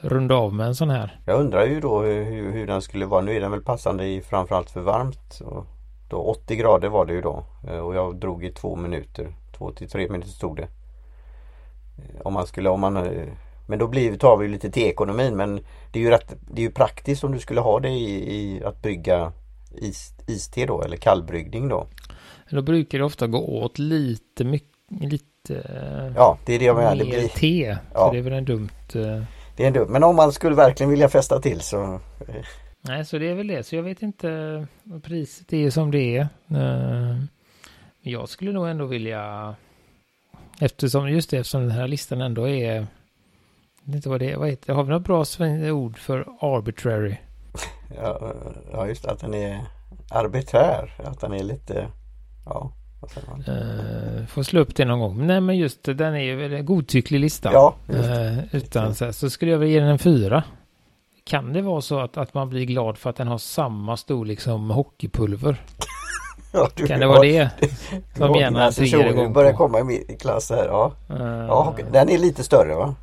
runda 0.00 0.34
av 0.34 0.54
med 0.54 0.66
en 0.66 0.74
sån 0.74 0.90
här. 0.90 1.20
Jag 1.26 1.40
undrar 1.40 1.66
ju 1.66 1.80
då 1.80 2.02
hur, 2.02 2.52
hur 2.52 2.66
den 2.66 2.82
skulle 2.82 3.06
vara. 3.06 3.20
Nu 3.20 3.36
är 3.36 3.40
den 3.40 3.50
väl 3.50 3.62
passande 3.62 4.06
i 4.06 4.20
framförallt 4.22 4.70
för 4.70 4.80
varmt. 4.80 5.40
Och 5.44 5.66
då 6.08 6.16
80 6.16 6.56
grader 6.56 6.88
var 6.88 7.06
det 7.06 7.12
ju 7.12 7.20
då. 7.20 7.44
Eh, 7.68 7.78
Och 7.78 7.94
jag 7.94 8.16
drog 8.16 8.44
i 8.44 8.52
två 8.52 8.76
minuter. 8.76 9.36
Två 9.58 9.72
till 9.72 9.88
tre 9.88 10.08
minuter 10.08 10.30
stod 10.30 10.56
det. 10.56 10.62
Eh, 11.98 12.20
Om 12.24 12.32
man 12.32 12.46
skulle, 12.46 12.68
om 12.70 12.80
man 12.80 12.96
eh, 12.96 13.28
Men 13.66 13.78
då 13.78 13.86
blir, 13.88 14.16
tar 14.16 14.36
vi 14.36 14.46
ju 14.46 14.52
lite 14.52 14.70
teekonomin 14.70 15.36
men 15.36 15.60
det 15.92 15.98
är 15.98 16.02
ju 16.02 16.10
rätt, 16.10 16.34
det 16.50 16.60
är 16.60 16.66
ju 16.66 16.70
praktiskt 16.72 17.24
om 17.24 17.32
du 17.32 17.38
skulle 17.38 17.60
ha 17.60 17.80
det 17.80 17.88
i, 17.88 18.34
i 18.34 18.64
att 18.64 18.82
brygga 18.82 19.32
is, 19.74 20.12
iste 20.26 20.66
då 20.66 20.82
eller 20.82 20.96
kallbryggning 20.96 21.68
då. 21.68 21.86
Då 22.50 22.62
brukar 22.62 22.98
det 22.98 23.04
ofta 23.04 23.26
gå 23.26 23.38
åt 23.38 23.78
lite 23.78 24.44
mycket, 24.44 24.70
lite 24.90 25.24
Ja 26.16 26.38
det 26.46 26.54
är 26.54 26.58
det 26.58 26.64
jag 26.64 26.76
menar. 26.76 26.96
Det, 26.96 27.04
blir, 27.04 27.28
te. 27.28 27.76
Ja. 27.94 28.06
Så 28.06 28.12
det 28.12 28.18
är 28.18 28.22
väl 28.22 28.32
en 28.32 28.44
dumt. 28.44 28.68
det 29.56 29.62
är 29.62 29.66
en 29.66 29.72
dum. 29.72 29.92
Men 29.92 30.04
om 30.04 30.16
man 30.16 30.32
skulle 30.32 30.56
verkligen 30.56 30.90
vilja 30.90 31.08
fästa 31.08 31.40
till 31.40 31.60
så 31.60 32.00
nej, 32.80 33.04
så 33.04 33.18
det 33.18 33.28
är 33.28 33.34
väl 33.34 33.46
det. 33.46 33.62
Så 33.62 33.76
jag 33.76 33.82
vet 33.82 34.02
inte. 34.02 34.66
Priset 35.02 35.52
är 35.52 35.70
som 35.70 35.90
det 35.90 36.16
är. 36.16 36.20
Eh, 36.20 36.28
Men 36.48 38.12
jag 38.12 38.28
skulle 38.28 38.52
nog 38.52 38.68
ändå 38.68 38.86
vilja. 38.86 39.54
Eftersom 40.60 41.10
just 41.10 41.30
det, 41.30 41.36
eftersom 41.36 41.60
den 41.60 41.70
här 41.70 41.88
listan 41.88 42.20
ändå 42.20 42.48
är. 42.48 42.74
Jag 42.74 43.92
vet 43.92 43.96
inte 43.96 44.08
vad 44.08 44.20
det 44.20 44.32
är. 44.32 44.36
Vad 44.36 44.48
heter 44.48 44.66
det? 44.66 44.72
Har 44.72 44.84
vi 44.84 44.90
något 44.90 45.04
bra 45.04 45.24
ord 45.72 45.98
för 45.98 46.26
arbitrary? 46.40 47.16
Ja, 47.96 48.34
ja 48.72 48.86
just 48.86 49.06
att 49.06 49.20
den 49.20 49.34
är 49.34 49.60
arbiträr. 50.10 50.94
Att 51.04 51.20
den 51.20 51.32
är 51.32 51.42
lite 51.42 51.88
Ja? 52.48 52.72
Uh, 53.48 54.26
får 54.26 54.42
slå 54.42 54.60
upp 54.60 54.76
det 54.76 54.84
någon 54.84 55.00
gång. 55.00 55.26
Nej 55.26 55.40
men 55.40 55.56
just 55.56 55.84
den 55.84 56.14
är 56.14 56.18
ju 56.18 56.56
en 56.56 56.66
godtycklig 56.66 57.20
lista. 57.20 57.52
Ja. 57.52 57.74
Eh, 57.88 58.54
utan 58.54 58.94
så, 58.94 59.04
här, 59.04 59.12
så 59.12 59.30
skulle 59.30 59.50
jag 59.52 59.58
väl 59.58 59.68
ge 59.68 59.80
den 59.80 59.88
en 59.88 59.98
fyra. 59.98 60.44
Kan 61.28 61.52
det 61.52 61.62
vara 61.62 61.80
så 61.80 61.98
att, 62.00 62.16
att 62.16 62.34
man 62.34 62.48
blir 62.48 62.64
glad 62.64 62.98
för 62.98 63.10
att 63.10 63.16
den 63.16 63.28
har 63.28 63.38
samma 63.38 63.96
storlek 63.96 64.40
som 64.40 64.70
hockeypulver? 64.70 65.62
Ja, 66.52 66.68
du- 66.74 66.86
Kan 66.86 67.00
det 67.00 67.06
vara 67.06 67.20
det? 67.22 67.50
Som 68.16 68.32
Nancy 68.52 68.90
triggar 68.90 69.10
igång 69.10 69.32
börjar 69.32 69.52
komma 69.52 69.78
i 69.80 69.84
min 69.84 70.16
klass 70.20 70.50
här. 70.50 70.66
Ja. 70.66 70.92
Eh, 71.10 71.16
ja, 71.48 71.74
den 71.92 72.08
är 72.08 72.18
lite 72.18 72.44
större 72.44 72.74
va? 72.74 72.94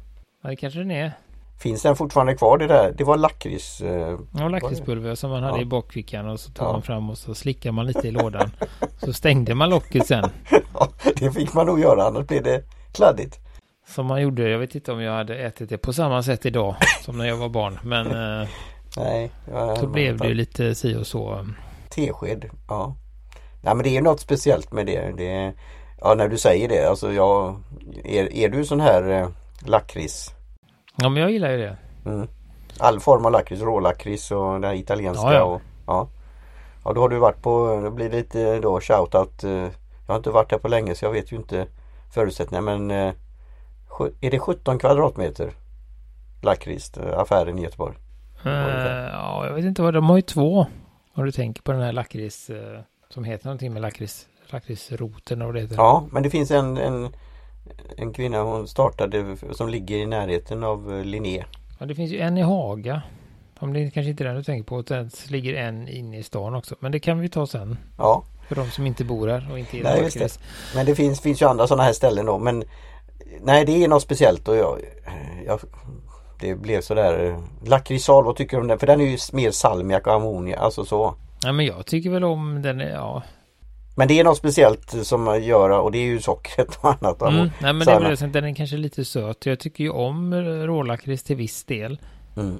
ja, 0.43 0.49
det 0.49 0.55
kanske 0.55 0.79
den 0.79 0.91
är. 0.91 1.11
Finns 1.59 1.81
den 1.81 1.95
fortfarande 1.95 2.35
kvar 2.35 2.57
det 2.57 2.67
där? 2.67 2.93
Det 2.97 3.03
var 3.03 3.17
lakrits. 3.17 3.81
eh, 3.81 4.17
Ja, 4.37 4.47
lakritspulver 4.47 5.15
som 5.15 5.29
man 5.31 5.43
hade 5.43 5.57
Ja. 5.57 5.61
i 5.61 5.65
bakfickan 5.65 6.29
och 6.29 6.39
så 6.39 6.51
tog 6.51 6.67
Ja. 6.67 6.71
man 6.71 6.81
fram 6.81 7.09
och 7.09 7.17
så 7.17 7.35
slickade 7.35 7.71
man 7.73 7.85
lite 7.85 8.07
i 8.07 8.11
lådan. 8.11 8.51
så 8.97 9.13
stängde 9.13 9.55
man 9.55 9.69
locket 9.69 10.07
sen. 10.07 10.29
Ja, 10.73 10.87
det 11.19 11.31
fick 11.31 11.53
man 11.53 11.65
nog 11.65 11.79
göra 11.79 12.03
annars 12.03 12.27
blir 12.27 12.41
det 12.41 12.63
kladdigt. 12.93 13.39
Som 13.87 14.05
man 14.05 14.21
gjorde, 14.21 14.49
jag 14.49 14.59
vet 14.59 14.75
inte 14.75 14.91
om 14.91 15.01
jag 15.01 15.13
hade 15.13 15.35
ätit 15.35 15.69
det 15.69 15.77
på 15.77 15.93
samma 15.93 16.23
sätt 16.23 16.45
idag 16.45 16.75
som 17.01 17.17
när 17.17 17.25
jag 17.25 17.37
var 17.37 17.49
barn. 17.49 17.79
Men 17.83 18.07
eh, 18.41 18.47
Nej, 18.97 19.31
så 19.79 19.87
blev 19.87 20.17
det 20.17 20.27
ju 20.27 20.33
lite 20.33 20.75
si 20.75 20.95
och 20.95 21.07
så. 21.07 21.47
Tesked, 21.89 22.49
ja. 22.67 22.95
Nej 23.61 23.75
men 23.75 23.83
det 23.83 23.97
är 23.97 24.01
något 24.01 24.19
speciellt 24.19 24.71
med 24.71 24.85
det. 24.85 25.11
det 25.17 25.53
ja 26.01 26.15
när 26.15 26.27
du 26.27 26.37
säger 26.37 26.69
det, 26.69 26.89
alltså 26.89 27.13
jag 27.13 27.55
Är, 28.03 28.33
är 28.33 28.49
du 28.49 28.65
sån 28.65 28.79
här 28.79 29.09
eh, 29.09 29.27
lakrits? 29.65 30.33
Ja, 30.95 31.09
men 31.09 31.21
jag 31.21 31.31
gillar 31.31 31.51
ju 31.51 31.57
det. 31.57 31.77
Mm. 32.05 32.27
All 32.79 32.99
form 32.99 33.25
av 33.25 33.31
lakrits, 33.31 33.61
rålakrits 33.61 34.31
och 34.31 34.61
det 34.61 34.67
här 34.67 34.75
italienska 34.75 35.25
Ja, 35.25 35.33
ja. 35.33 35.43
och 35.43 35.61
ja. 35.87 36.07
Ja 36.85 36.93
då 36.93 37.01
har 37.01 37.09
du 37.09 37.17
varit 37.17 37.41
på, 37.41 37.81
det 37.83 37.91
blir 37.91 38.09
lite 38.09 38.59
då 38.59 38.79
shoutout 38.81 39.43
eh, 39.43 39.51
Jag 39.51 40.13
har 40.13 40.15
inte 40.15 40.29
varit 40.29 40.49
där 40.49 40.57
på 40.57 40.67
länge 40.67 40.95
så 40.95 41.05
jag 41.05 41.11
vet 41.11 41.31
ju 41.31 41.35
inte 41.35 41.67
förutsättningarna 42.13 42.77
men 42.77 42.91
eh, 42.91 43.13
Är 44.21 44.31
det 44.31 44.39
17 44.39 44.79
kvadratmeter? 44.79 45.53
Lakrits, 46.41 46.97
eh, 46.97 47.19
affären 47.19 47.59
i 47.59 47.61
Göteborg. 47.61 47.95
Ungefär. 48.43 49.09
ja, 49.09 49.45
jag 49.47 49.53
vet 49.53 49.65
inte 49.65 49.81
vad, 49.81 49.93
de 49.93 50.09
har 50.09 50.15
ju 50.15 50.21
två. 50.21 50.65
Om 51.13 51.25
du 51.25 51.31
tänker 51.31 51.61
på 51.61 51.71
den 51.71 51.81
här 51.81 51.91
lakrits 51.91 52.49
eh, 52.49 52.79
som 53.09 53.23
heter 53.23 53.45
någonting 53.45 53.73
med 53.73 53.81
lakrits, 53.81 54.27
lakritsroten 54.49 55.41
och 55.41 55.53
det 55.53 55.61
heter. 55.61 55.75
Ja, 55.75 56.07
men 56.11 56.23
det 56.23 56.29
finns 56.29 56.51
en, 56.51 56.77
en, 56.77 57.15
en 57.97 58.13
kvinna 58.13 58.41
hon 58.41 58.67
startade 58.67 59.37
som 59.51 59.69
ligger 59.69 59.97
i 59.97 60.05
närheten 60.05 60.63
av 60.63 61.03
Linné. 61.05 61.43
Ja, 61.79 61.85
det 61.85 61.95
finns 61.95 62.11
ju 62.11 62.19
en 62.19 62.37
i 62.37 62.41
Haga. 62.41 63.01
Om 63.59 63.73
det 63.73 63.91
kanske 63.91 64.09
inte 64.09 64.23
är 64.23 64.27
den 64.27 64.35
du 64.35 64.43
tänker 64.43 64.63
på. 64.69 64.81
Det 64.81 65.29
ligger 65.29 65.53
en 65.53 65.87
inne 65.87 66.17
i 66.17 66.23
stan 66.23 66.55
också. 66.55 66.75
Men 66.79 66.91
det 66.91 66.99
kan 66.99 67.19
vi 67.19 67.29
ta 67.29 67.47
sen. 67.47 67.77
Ja, 67.97 68.23
För 68.47 68.55
de 68.55 68.71
som 68.71 68.87
inte 68.87 69.03
bor 69.03 69.27
här 69.27 69.51
och 69.51 69.59
inte 69.59 69.77
är 69.77 69.83
Nej, 69.83 70.09
det. 70.13 70.39
men 70.75 70.85
det 70.85 70.95
finns, 70.95 71.21
finns 71.21 71.41
ju 71.41 71.45
andra 71.45 71.67
sådana 71.67 71.83
här 71.83 71.93
ställen 71.93 72.25
då. 72.25 72.39
Men 72.39 72.63
nej, 73.41 73.65
det 73.65 73.83
är 73.83 73.87
något 73.87 74.01
speciellt 74.01 74.47
och 74.47 74.55
jag, 74.55 74.79
jag 75.45 75.59
det 76.39 76.55
blev 76.55 76.81
sådär 76.81 77.37
Lakritssal, 77.65 78.23
vad 78.25 78.35
tycker 78.35 78.57
du 78.57 78.61
om 78.61 78.67
den? 78.67 78.79
För 78.79 78.87
den 78.87 79.01
är 79.01 79.05
ju 79.05 79.17
mer 79.33 79.51
salmiak 79.51 80.07
och 80.07 80.13
ammoniak, 80.13 80.59
alltså 80.59 80.85
så. 80.85 81.15
Nej 81.43 81.53
men 81.53 81.65
jag 81.65 81.85
tycker 81.85 82.09
väl 82.09 82.23
om 82.23 82.61
den. 82.61 82.81
är- 82.81 82.89
Ja. 82.89 83.23
Men 83.97 84.07
det 84.07 84.19
är 84.19 84.23
något 84.23 84.37
speciellt 84.37 85.05
som 85.07 85.41
gör 85.43 85.69
och 85.69 85.91
det 85.91 85.97
är 85.97 86.05
ju 86.05 86.19
sockret 86.21 86.79
och 86.81 86.89
annat. 86.89 87.21
Mm. 87.21 87.35
Nej 87.61 87.73
men 87.73 87.79
det 87.79 87.91
är 87.91 87.99
väl 87.99 88.31
den 88.31 88.45
är 88.45 88.55
kanske 88.55 88.77
lite 88.77 89.05
söt. 89.05 89.45
Jag 89.45 89.59
tycker 89.59 89.83
ju 89.83 89.89
om 89.89 90.33
rålakrits 90.67 91.23
till 91.23 91.35
viss 91.35 91.63
del. 91.63 91.99
Mm. 92.37 92.57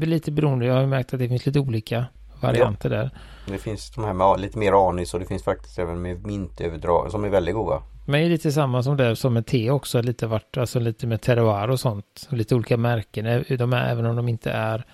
Lite 0.00 0.30
beroende. 0.32 0.66
Jag 0.66 0.74
har 0.74 0.86
märkt 0.86 1.12
att 1.14 1.18
det 1.20 1.28
finns 1.28 1.46
lite 1.46 1.60
olika 1.60 2.04
varianter 2.40 2.90
ja. 2.90 2.96
där. 2.96 3.10
Det 3.46 3.58
finns 3.58 3.90
de 3.90 4.04
här 4.04 4.12
med 4.12 4.40
lite 4.40 4.58
mer 4.58 4.88
anis 4.88 5.14
och 5.14 5.20
det 5.20 5.26
finns 5.26 5.42
faktiskt 5.42 5.78
även 5.78 6.02
med 6.02 6.26
mintöverdrag 6.26 7.10
som 7.10 7.24
är 7.24 7.28
väldigt 7.28 7.54
goda. 7.54 7.82
Men 8.08 8.20
det 8.20 8.26
är 8.26 8.30
lite 8.30 8.52
samma 8.52 8.82
som 8.82 8.96
det 8.96 9.16
som 9.16 9.34
med 9.34 9.46
te 9.46 9.70
också. 9.70 10.02
Lite 10.02 10.26
vart, 10.26 10.56
alltså 10.56 10.80
lite 10.80 11.06
med 11.06 11.20
terroir 11.20 11.70
och 11.70 11.80
sånt. 11.80 12.28
Och 12.30 12.36
lite 12.36 12.54
olika 12.54 12.76
märken. 12.76 13.26
Eh, 13.26 13.42
de 13.58 13.72
är, 13.72 13.90
även 13.90 14.06
om 14.06 14.16
de 14.16 14.28
inte 14.28 14.50
är 14.50 14.84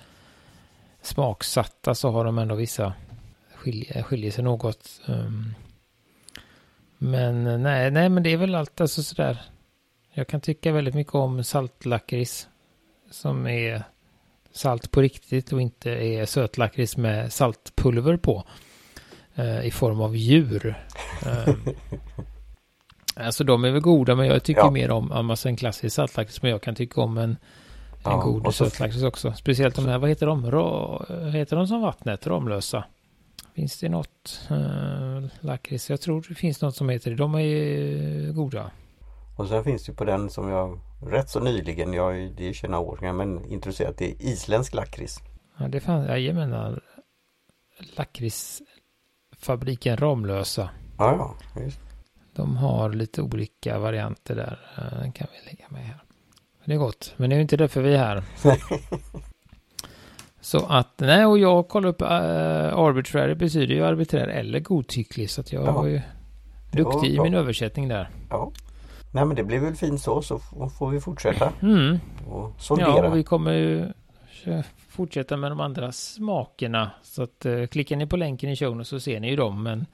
smaksatta 1.03 1.95
så 1.95 2.11
har 2.11 2.25
de 2.25 2.39
ändå 2.39 2.55
vissa 2.55 2.93
skiljer, 3.55 4.03
skiljer 4.03 4.31
sig 4.31 4.45
något. 4.45 5.01
Um, 5.07 5.55
men 6.99 7.47
eh, 7.47 7.59
nej, 7.59 7.91
nej, 7.91 8.09
men 8.09 8.23
det 8.23 8.33
är 8.33 8.37
väl 8.37 8.55
allt 8.55 8.81
alltså 8.81 9.03
sådär. 9.03 9.43
Jag 10.13 10.29
kan 10.29 10.41
tycka 10.41 10.73
väldigt 10.73 10.95
mycket 10.95 11.15
om 11.15 11.45
saltlakrits 11.45 12.49
som 13.11 13.47
är 13.47 13.83
salt 14.53 14.91
på 14.91 15.03
riktigt 15.03 15.53
och 15.53 15.61
inte 15.61 15.91
är 15.91 16.27
sötlakrits 16.27 16.97
med 16.97 17.33
saltpulver 17.33 18.17
på. 18.17 18.45
Uh, 19.39 19.67
I 19.67 19.71
form 19.71 20.01
av 20.01 20.17
djur. 20.17 20.75
Ehm. 21.27 21.75
Alltså 23.17 23.45
de 23.45 23.65
är 23.65 23.71
väl 23.71 23.81
goda 23.81 24.15
men 24.15 24.27
jag 24.27 24.43
tycker 24.43 24.61
ja. 24.61 24.71
mer 24.71 24.91
om 24.91 25.13
alltså 25.13 25.49
en 25.49 25.57
klassisk 25.57 25.97
saltlakrits 25.97 26.43
men 26.43 26.51
jag 26.51 26.63
kan 26.63 26.75
tycka 26.75 27.01
om 27.01 27.19
en, 27.19 27.31
en 27.31 27.37
ja, 28.05 28.21
god 28.21 28.55
sötlakrits 28.55 29.03
också. 29.03 29.33
Speciellt 29.33 29.77
de 29.77 29.87
här, 29.87 29.99
vad 29.99 30.09
heter 30.09 30.27
de? 30.27 30.51
Rå, 30.51 31.05
heter 31.33 31.57
de 31.57 31.67
som 31.67 31.81
vattnet? 31.81 32.27
Ramlösa? 32.27 32.85
Finns 33.55 33.81
det 33.81 33.89
något 33.89 34.41
uh, 34.51 35.27
lakrits? 35.41 35.91
Jag 35.91 36.01
tror 36.01 36.27
det 36.29 36.35
finns 36.35 36.61
något 36.61 36.77
som 36.77 36.89
heter 36.89 37.11
det. 37.11 37.17
De 37.17 37.35
är 37.35 38.33
goda. 38.33 38.71
Och 39.37 39.49
sen 39.49 39.65
finns 39.65 39.85
det 39.85 39.93
på 39.93 40.05
den 40.05 40.31
som 40.31 40.49
jag 40.49 40.81
rätt 41.07 41.31
så 41.31 41.41
nyligen, 41.41 41.93
jag, 41.93 42.33
det 42.37 42.49
är 42.49 42.53
21 42.53 42.75
år 42.75 42.99
gammal, 43.01 43.27
men 43.27 43.53
intresserat, 43.53 43.99
det 43.99 44.11
är 44.11 44.23
isländsk 44.23 44.75
lakrits. 44.75 45.21
Ja, 45.59 45.69
det 45.69 45.81
fanns, 45.81 46.09
jag 46.09 46.35
menar 46.35 46.81
lakritsfabriken 47.97 49.97
Ramlösa. 49.97 50.71
Ja, 50.99 51.17
ja, 51.17 51.37
just. 51.63 51.81
De 52.35 52.57
har 52.57 52.93
lite 52.93 53.23
olika 53.23 53.79
varianter 53.79 54.37
där. 54.37 54.59
Den 55.01 55.13
kan 55.13 55.27
vi 55.33 55.51
lägga 55.51 55.65
med 55.69 55.83
här. 55.83 56.03
Det 56.65 56.73
är 56.73 56.79
gott, 56.79 57.15
men 57.17 57.31
det 57.31 57.35
är 57.35 57.37
ju 57.37 57.43
inte 57.43 57.57
därför 57.57 57.83
vi 57.83 57.95
är 57.95 57.99
här. 57.99 58.23
Så 60.41 60.67
att, 60.67 61.01
nej, 61.01 61.27
och 61.27 61.39
jag 61.39 61.69
kollar 61.69 61.89
upp 61.89 62.03
uh, 62.03 62.09
arbitrary 62.09 63.35
betyder 63.35 63.75
ju 63.75 63.85
arbiträr 63.85 64.29
eller 64.29 64.61
godtycklig. 64.61 65.31
Så 65.31 65.41
att 65.41 65.53
jag 65.53 65.67
ja. 65.67 65.73
var 65.73 65.87
ju 65.87 66.01
duktig 66.73 67.15
i 67.15 67.21
min 67.21 67.35
översättning 67.35 67.89
där. 67.89 68.11
Ja. 68.31 68.53
Nej 69.13 69.25
men 69.25 69.37
det 69.37 69.45
blir 69.45 69.59
väl 69.59 69.75
fint 69.75 70.01
så, 70.01 70.23
så 70.23 70.39
får 70.79 70.91
vi 70.91 71.01
fortsätta. 71.01 71.53
Mm. 71.63 71.99
Och 72.29 72.61
sondera. 72.61 72.89
Ja, 72.89 73.09
och 73.09 73.17
vi 73.17 73.23
kommer 73.23 73.53
ju 73.53 73.93
fortsätta 74.89 75.37
med 75.37 75.51
de 75.51 75.61
andra 75.61 75.93
smakerna. 75.93 76.91
Så 77.03 77.23
att 77.23 77.47
uh, 77.47 77.67
klickar 77.67 77.97
ni 77.97 78.07
på 78.07 78.17
länken 78.17 78.51
i 78.51 78.57
showen 78.57 78.85
så 78.85 79.01
ser 79.01 79.21
ni 79.21 79.31
ju 79.31 79.37
dem. 79.37 79.63
Men 79.63 79.87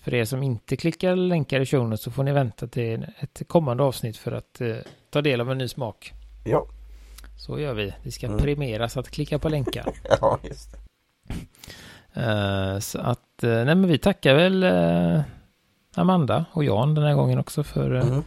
för 0.00 0.14
er 0.14 0.24
som 0.24 0.42
inte 0.42 0.76
klickar 0.76 1.16
länkar 1.16 1.60
i 1.60 1.66
showen 1.66 1.98
så 1.98 2.10
får 2.10 2.22
ni 2.22 2.32
vänta 2.32 2.66
till 2.66 3.06
ett 3.18 3.42
kommande 3.48 3.82
avsnitt 3.82 4.16
för 4.16 4.32
att 4.32 4.58
uh, 4.60 4.76
ta 5.10 5.22
del 5.22 5.40
av 5.40 5.50
en 5.50 5.58
ny 5.58 5.68
smak. 5.68 6.12
Ja. 6.44 6.66
Så 7.36 7.58
gör 7.58 7.74
vi. 7.74 7.94
Vi 8.02 8.10
ska 8.10 8.26
mm. 8.26 8.38
premieras 8.38 8.96
att 8.96 9.10
klicka 9.10 9.38
på 9.38 9.48
länkar. 9.48 9.92
ja, 10.20 10.38
just 10.42 10.72
det. 10.72 10.78
Uh, 12.16 12.78
så 12.78 12.98
att, 12.98 13.44
uh, 13.44 13.50
nej 13.50 13.74
men 13.74 13.86
vi 13.86 13.98
tackar 13.98 14.34
väl 14.34 14.64
uh, 14.64 15.20
Amanda 15.94 16.44
och 16.52 16.64
Jan 16.64 16.94
den 16.94 17.04
här 17.04 17.14
gången 17.14 17.38
också 17.38 17.64
för, 17.64 17.90
mm. 17.90 18.22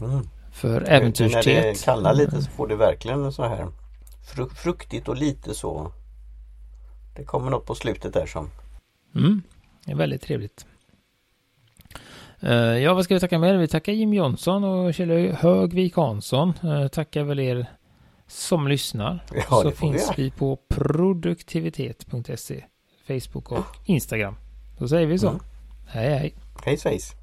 Mm. 0.00 0.28
för 0.52 0.88
äventyrstet. 0.88 1.46
När 1.46 1.62
det 1.62 1.84
kallnar 1.84 2.14
lite 2.14 2.42
så 2.42 2.50
får 2.50 2.68
det 2.68 2.76
verkligen 2.76 3.32
så 3.32 3.42
här 3.42 3.66
fru 4.34 4.48
fruktigt 4.48 5.08
och 5.08 5.16
lite 5.16 5.54
så. 5.54 5.92
Det 7.16 7.24
kommer 7.24 7.50
något 7.50 7.66
på 7.66 7.74
slutet 7.74 8.14
där 8.14 8.26
som. 8.26 8.50
Mm. 9.14 9.42
Det 9.84 9.92
är 9.92 9.96
väldigt 9.96 10.22
trevligt. 10.22 10.66
Ja, 12.82 12.94
vad 12.94 13.04
ska 13.04 13.14
vi 13.14 13.20
tacka 13.20 13.38
mer? 13.38 13.56
Vi 13.56 13.68
tackar 13.68 13.92
Jim 13.92 14.14
Jonsson 14.14 14.64
och 14.64 14.94
Kjell 14.94 15.32
Högvik 15.32 15.96
Hansson. 15.96 16.52
Tackar 16.92 17.22
väl 17.22 17.40
er 17.40 17.66
som 18.28 18.68
lyssnar 18.68 19.24
ja, 19.50 19.62
så 19.62 19.70
finns 19.70 20.12
vi, 20.16 20.22
vi 20.22 20.30
på 20.30 20.58
produktivitet.se 20.68 22.64
Facebook 23.06 23.52
och 23.52 23.64
Instagram. 23.86 24.36
Då 24.78 24.88
säger 24.88 25.06
vi 25.06 25.18
så. 25.18 25.28
Mm. 25.28 25.40
Hej 25.88 26.18
hej. 26.18 26.34
Hej 26.64 26.76
svejs. 26.76 27.14